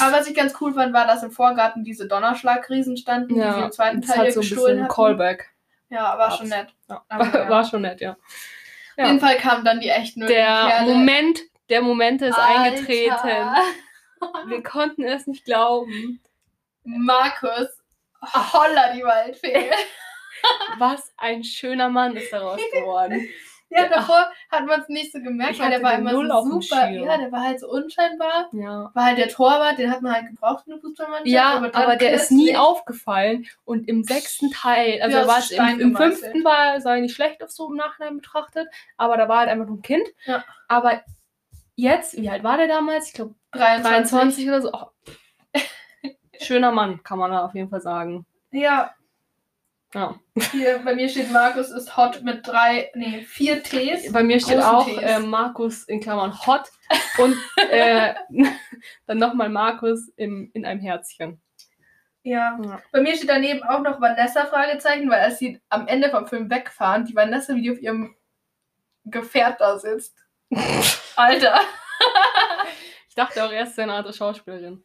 [0.00, 3.40] Aber was ich ganz cool fand, war, dass im Vorgarten diese Donnerschlagriesen standen, die sie
[3.40, 3.64] ja.
[3.64, 4.94] im zweiten Teil hat ja so ein gestohlen bisschen hatten.
[4.94, 5.50] Callback.
[5.90, 6.68] Ja, war schon nett.
[6.88, 7.02] Ja.
[7.08, 7.48] Aber ja.
[7.48, 8.12] War schon nett, ja.
[8.12, 8.18] Auf
[8.96, 9.06] Ja.
[9.06, 10.94] jeden Fall kamen dann die echten wilden Der Kerle.
[10.94, 12.60] Moment, der Momente ist Alter.
[12.62, 13.54] eingetreten.
[14.46, 16.20] Wir konnten es nicht glauben.
[16.84, 17.68] Markus,
[18.22, 19.70] holla die Waldfee.
[20.78, 23.28] Was ein schöner Mann ist daraus geworden.
[23.70, 26.90] Ja, davor hat man es nicht so gemerkt, Ich weil der war immer so super.
[26.90, 28.48] Ja, der war halt so unscheinbar.
[28.52, 28.90] Ja.
[28.94, 31.26] War halt der Torwart, den hat man halt gebraucht in der Fußballmannschaft.
[31.26, 33.46] Ja, dann aber der ist nie aufgefallen.
[33.64, 37.42] Und im sechsten Teil, also Ja, war es im, im fünften war sei nicht schlecht
[37.42, 40.06] auf so im Nachhinein betrachtet, aber da war halt einfach nur ein Kind.
[40.26, 40.44] Ja.
[40.68, 41.02] Aber
[41.76, 43.08] jetzt, wie alt war der damals?
[43.08, 44.46] Ich glaube 23.
[44.46, 44.70] 23 oder so.
[44.72, 44.86] Oh.
[46.40, 48.26] Schöner Mann, kann man da auf jeden Fall sagen.
[48.50, 48.94] Ja,
[49.94, 50.18] Ja.
[50.52, 54.12] hier bei mir steht Markus ist hot mit drei, nee, vier Ts.
[54.12, 56.70] Bei mir steht auch äh, Markus in Klammern hot
[57.18, 57.36] und
[57.70, 58.14] äh,
[59.06, 61.40] dann nochmal Markus im, in einem Herzchen.
[62.24, 62.58] Ja.
[62.62, 62.82] Ja.
[62.90, 66.48] Bei mir steht daneben auch noch Vanessa Fragezeichen, weil als sie am Ende vom Film
[66.50, 68.16] wegfahren, die Vanessa wie die auf ihrem
[69.04, 70.16] Gefährt da sitzt.
[71.16, 71.60] Alter.
[73.08, 74.82] Ich dachte auch erst, sie ist eine andere Schauspielerin.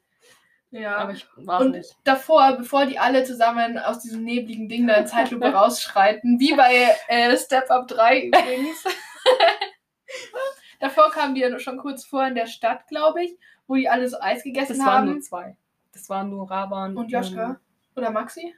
[0.69, 0.97] Ja.
[0.97, 1.95] Aber ich war es Und nicht.
[2.03, 6.95] davor, bevor die alle zusammen aus diesem nebligen Ding da in Zeitlupe rausschreiten, wie bei
[7.07, 8.83] äh, Step Up 3 übrigens.
[10.79, 13.35] davor kamen die ja schon kurz vor in der Stadt, glaube ich,
[13.67, 15.21] wo die alle so Eis gegessen Das waren nur haben.
[15.23, 15.57] zwei.
[15.91, 17.59] Das waren nur Raban Und Joschka?
[17.95, 18.53] Oder Maxi?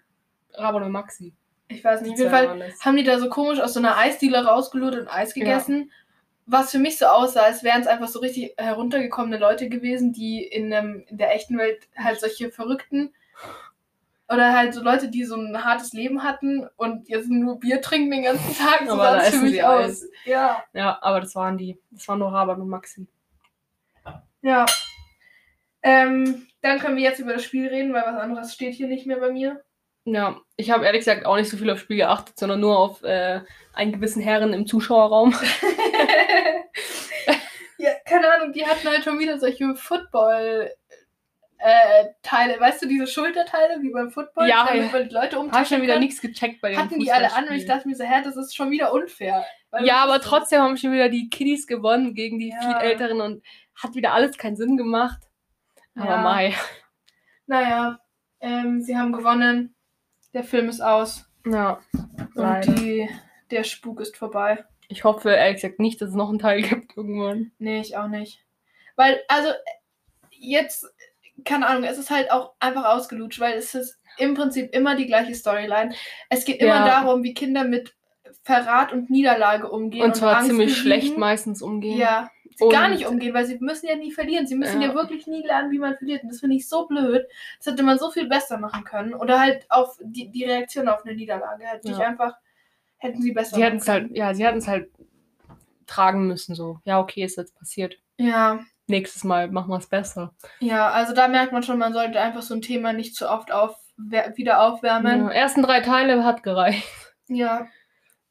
[0.54, 1.34] Raban und Maxi.
[1.70, 2.12] Ich weiß nicht.
[2.12, 5.34] Auf jeden Fall haben die da so komisch aus so einer Eisdiele rausgelurt und Eis
[5.34, 5.92] gegessen.
[6.52, 10.44] Was für mich so aussah, als wären es einfach so richtig heruntergekommene Leute gewesen, die
[10.44, 13.14] in, einem, in der echten Welt halt solche Verrückten
[14.28, 18.12] oder halt so Leute, die so ein hartes Leben hatten und jetzt nur Bier trinken
[18.12, 18.82] den ganzen Tag.
[18.86, 19.86] So sah es für mich aus.
[19.86, 20.10] Eis.
[20.26, 20.62] Ja.
[20.74, 21.80] Ja, aber das waren die.
[21.90, 23.08] Das waren nur Raban und Maxi.
[24.42, 24.66] Ja.
[25.84, 29.08] Ähm, dann können wir jetzt über das Spiel reden, weil was anderes steht hier nicht
[29.08, 29.64] mehr bei mir.
[30.04, 33.04] Ja, ich habe ehrlich gesagt auch nicht so viel aufs Spiel geachtet, sondern nur auf
[33.04, 33.42] äh,
[33.74, 35.36] einen gewissen Herren im Zuschauerraum.
[38.34, 40.72] Ahnung, die hatten halt schon wieder solche Football-
[41.64, 45.38] äh, Teile, weißt du, diese Schulterteile wie beim Football, Ja, damit man die Leute ich
[45.38, 47.96] umtaschen schon wieder nichts gecheckt bei den Hatten die alle an und ich dachte mir
[47.96, 49.46] so, hä, das ist schon wieder unfair.
[49.82, 52.60] Ja, aber trotzdem haben schon wieder die Kiddies gewonnen gegen die Ja.
[52.62, 53.44] viel Älteren und
[53.76, 55.20] hat wieder alles keinen Sinn gemacht.
[55.96, 56.18] Aber Ja.
[56.22, 56.56] Mai.
[57.46, 58.00] Naja,
[58.40, 59.76] ähm, sie haben gewonnen.
[60.34, 61.30] Der Film ist aus.
[61.46, 61.80] Ja.
[61.94, 62.72] Und Leider.
[62.74, 63.08] die,
[63.52, 64.66] der Spuk ist vorbei.
[64.92, 67.52] Ich hoffe ehrlich gesagt nicht, dass es noch einen Teil gibt irgendwann.
[67.60, 68.44] Nee, ich auch nicht.
[68.96, 69.50] Weil, also,
[70.32, 70.86] jetzt,
[71.46, 75.06] keine Ahnung, es ist halt auch einfach ausgelutscht, weil es ist im Prinzip immer die
[75.08, 75.94] gleiche Storyline.
[76.30, 76.86] Es geht immer Ja.
[77.02, 77.94] darum, wie Kinder mit
[78.44, 80.04] Verrat und Niederlage umgehen.
[80.04, 80.84] Und zwar Angst ziemlich besiegen.
[80.84, 81.98] schlecht meistens umgehen.
[81.98, 84.48] Ja, sie gar Und- nicht umgehen, weil sie müssen ja nie verlieren.
[84.48, 84.94] Sie müssen ja, Ja.
[84.96, 86.24] wirklich nie lernen, wie man verliert.
[86.24, 87.26] Und das finde ich so blöd.
[87.58, 89.14] Das hätte man so viel besser machen können.
[89.14, 91.64] Oder halt auf die, die Reaktion auf eine Niederlage.
[91.66, 92.08] Hätte ich Ja.
[92.08, 92.34] einfach,
[93.02, 94.90] hätten sie besser Sie hatten es halt, ja, sie hatten es halt
[95.88, 96.80] tragen müssen, so.
[96.86, 97.96] Ja, okay, ist jetzt passiert.
[98.18, 100.34] Ja, Nächstes Mal machen wir es besser.
[100.60, 103.52] ja, also da merkt man schon, man sollte einfach so ein Thema nicht zu oft
[103.52, 105.26] auf, wieder aufwärmen.
[105.28, 106.84] Ja, ersten drei Teile hat gereicht.
[107.28, 107.68] Ja.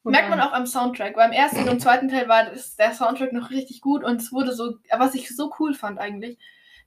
[0.03, 1.15] Und Merkt man auch am Soundtrack.
[1.15, 4.51] Beim ersten und zweiten Teil war das, der Soundtrack noch richtig gut und es wurde
[4.53, 6.37] so, was ich so cool fand eigentlich,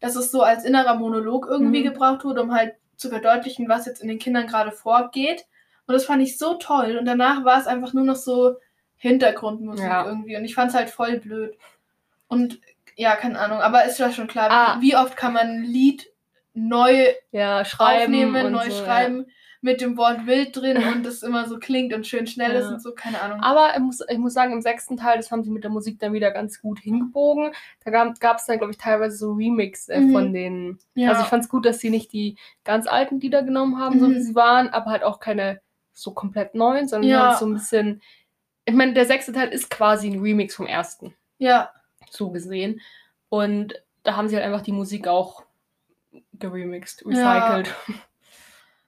[0.01, 1.85] dass es so als innerer Monolog irgendwie Mhm.
[1.93, 5.47] gebraucht wurde, um halt zu verdeutlichen, was jetzt in den Kindern gerade vorgeht.
[5.87, 6.97] Und das fand ich so toll.
[6.99, 8.57] Und danach war es einfach nur noch so
[8.97, 10.07] Hintergrundmusik Ja.
[10.07, 10.37] irgendwie.
[10.37, 11.57] Und ich fand es halt voll blöd.
[12.29, 12.61] Und
[12.97, 13.59] ja, keine Ahnung.
[13.61, 14.77] Aber ist ja schon klar, Ah.
[14.81, 16.11] wie oft kann man ein Lied
[16.55, 18.05] neu Ja, schreiben.
[18.05, 19.27] aufnehmen, neu so, schreiben,
[19.61, 22.71] mit dem Wort wild drin und das immer so klingt und schön schnell ist Ja.
[22.75, 23.41] und so, keine Ahnung.
[23.43, 23.45] Ja.
[23.47, 25.99] Aber ich muss, ich muss sagen, im sechsten Teil, das haben sie mit der Musik
[25.99, 27.53] dann wieder ganz gut hingebogen.
[27.85, 30.13] Da gab es dann, glaube ich, teilweise so Remix Mhm.
[30.13, 30.79] von den.
[30.95, 31.11] ja.
[31.11, 34.07] Also ich fand es gut, dass sie nicht die ganz alten Lieder genommen haben, so
[34.07, 34.15] Mhm.
[34.15, 35.61] wie sie waren, aber halt auch keine
[35.95, 37.29] so komplett neuen, sondern Ja.
[37.31, 38.03] halt so ein bisschen.
[38.67, 41.71] Ich meine, der sechste Teil ist quasi ein Remix vom ersten, ja,
[42.11, 42.81] so gesehen.
[43.31, 45.45] Und da haben sie halt einfach die Musik auch
[46.35, 47.33] geremixed, Ja.
[47.33, 47.75] recycelt.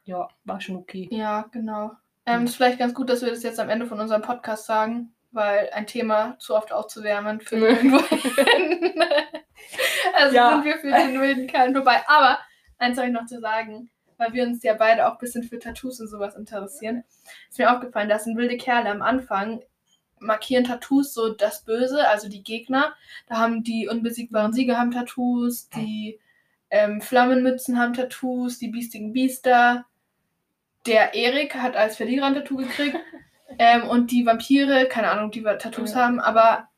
[0.05, 1.09] Ja, war schon okay.
[1.11, 1.91] ja, genau.
[2.27, 2.47] Ähm, Mhm.
[2.47, 5.69] ist vielleicht ganz gut, dass wir das jetzt am Ende von unserem Podcast sagen, weil
[5.73, 7.99] ein Thema zu oft aufzuwärmen für irgendwo.
[10.15, 10.51] also Ja.
[10.51, 12.03] sind wir für den wilden Kerl vorbei.
[12.07, 12.39] Aber
[12.79, 15.59] eins habe ich noch zu sagen, weil wir uns ja beide auch ein bisschen für
[15.59, 17.05] Tattoos und sowas interessieren.
[17.49, 19.61] Ist mir aufgefallen, dass ein wilde Kerle am Anfang
[20.19, 22.95] markieren Tattoos so das Böse, also die Gegner.
[23.27, 26.19] Da haben die unbesiegbaren Sieger haben Tattoos, die
[26.71, 29.85] ähm, Flammenmützen haben Tattoos, die biestigen Biester.
[30.87, 32.97] Der Erik hat als Verlierer ein Tattoo gekriegt.
[33.59, 36.05] ähm, und die Vampire, keine Ahnung, die Tattoos Ja.
[36.05, 36.69] haben, aber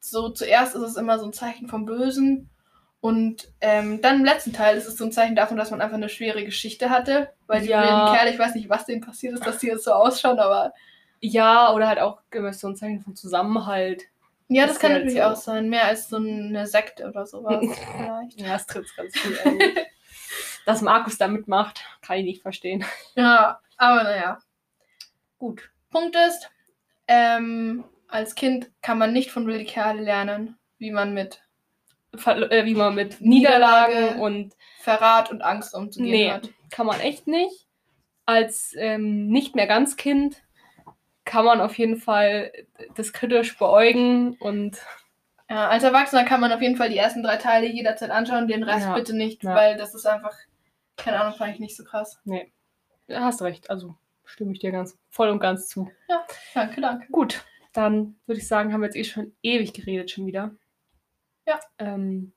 [0.00, 2.50] so zuerst ist es immer so ein Zeichen vom Bösen.
[3.04, 5.98] Und ähm, dann im letzten Teil ist es so ein Zeichen davon, dass man einfach
[5.98, 7.34] eine schwere Geschichte hatte.
[7.46, 7.82] Weil die Ja.
[7.82, 10.72] wilden Kerle, ich weiß nicht, was denen passiert ist, dass die jetzt so ausschauen, aber
[11.20, 14.04] Ja, oder halt auch so ein Zeichen von Zusammenhalt.
[14.48, 15.28] ja, das Das kann halt natürlich so.
[15.28, 15.68] auch sein.
[15.68, 17.60] Mehr als so eine Sekte oder sowas.
[17.98, 18.40] vielleicht.
[18.40, 19.38] Ja, das trifft ganz gut.
[19.44, 19.58] an.
[20.64, 22.86] Dass Markus da mitmacht, kann ich nicht verstehen.
[23.16, 24.38] Ja, aber naja.
[25.36, 25.70] Gut.
[25.90, 26.50] Punkt ist,
[27.06, 31.42] ähm, als Kind kann man nicht von wilde Kerle lernen, wie man mit
[32.18, 36.30] wie man mit Niederlage Niederlagen und Verrat und Angst umzugehen Nee.
[36.30, 36.48] hat.
[36.70, 37.66] kann man echt nicht.
[38.26, 40.42] Als ähm, nicht mehr ganz Kind
[41.24, 42.52] kann man auf jeden Fall
[42.94, 44.78] das kritisch beäugen und
[45.50, 48.62] Ja, als Erwachsener kann man auf jeden Fall die ersten drei Teile jederzeit anschauen, den
[48.62, 48.94] Rest Ja.
[48.94, 49.54] bitte nicht, Ja.
[49.54, 50.34] weil das ist einfach,
[50.96, 52.18] keine Ahnung, fand ich nicht so krass.
[52.24, 53.68] ja, hast recht.
[53.70, 53.94] Also
[54.24, 55.90] stimme ich dir ganz voll und ganz zu.
[56.54, 57.06] Danke, danke.
[57.12, 57.44] Gut,
[57.74, 60.54] dann würde ich sagen, haben wir jetzt eh schon ewig geredet schon wieder.
[61.46, 61.60] Ja.
[61.78, 62.32] Ähm,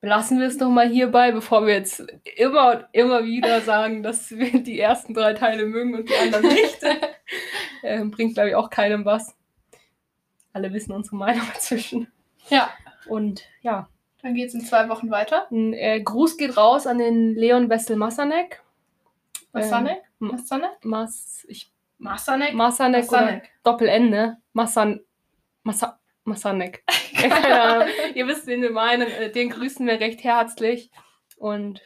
[0.00, 2.04] belassen wir es doch mal hierbei, bevor wir jetzt
[2.36, 6.46] immer und immer wieder sagen, dass wir die ersten drei Teile mögen und die anderen
[6.48, 6.80] nicht.
[7.82, 9.36] ähm, bringt, glaube ich, auch keinem was.
[10.52, 12.08] Alle wissen unsere Meinung inzwischen.
[12.48, 12.70] Ja,
[13.06, 13.88] Und ja,
[14.22, 15.46] dann geht's in zwei Wochen weiter.
[15.50, 18.62] ein äh, Gruß geht raus an den Leon Wessel Massanek.
[19.54, 20.72] Ähm, Masanek?
[20.82, 21.72] Mas, ich?
[21.98, 23.50] Massanek oder Masanek.
[23.62, 24.40] Doppel-N, ne?
[24.52, 25.00] Massan,
[25.62, 25.98] Massa,
[27.12, 27.88] Ja, Ahnung.
[28.14, 29.08] Ihr wisst, wen wir meinen.
[29.08, 30.90] Äh, Den grüßen wir recht herzlich.
[31.36, 31.80] Und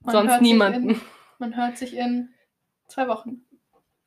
[0.00, 0.90] Man sonst niemanden.
[0.90, 1.00] In,
[1.38, 2.30] man hört sich in
[2.86, 3.42] zwei Wochen.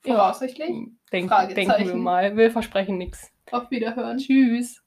[0.06, 0.16] Ja.
[0.16, 0.70] Voraussichtlich.
[1.12, 1.70] Denk, Fragezeichen.
[1.70, 2.36] denken wir mal.
[2.38, 3.32] Wir versprechen nichts.
[3.52, 4.18] Auf Wiederhören.
[4.18, 4.81] Tschüss.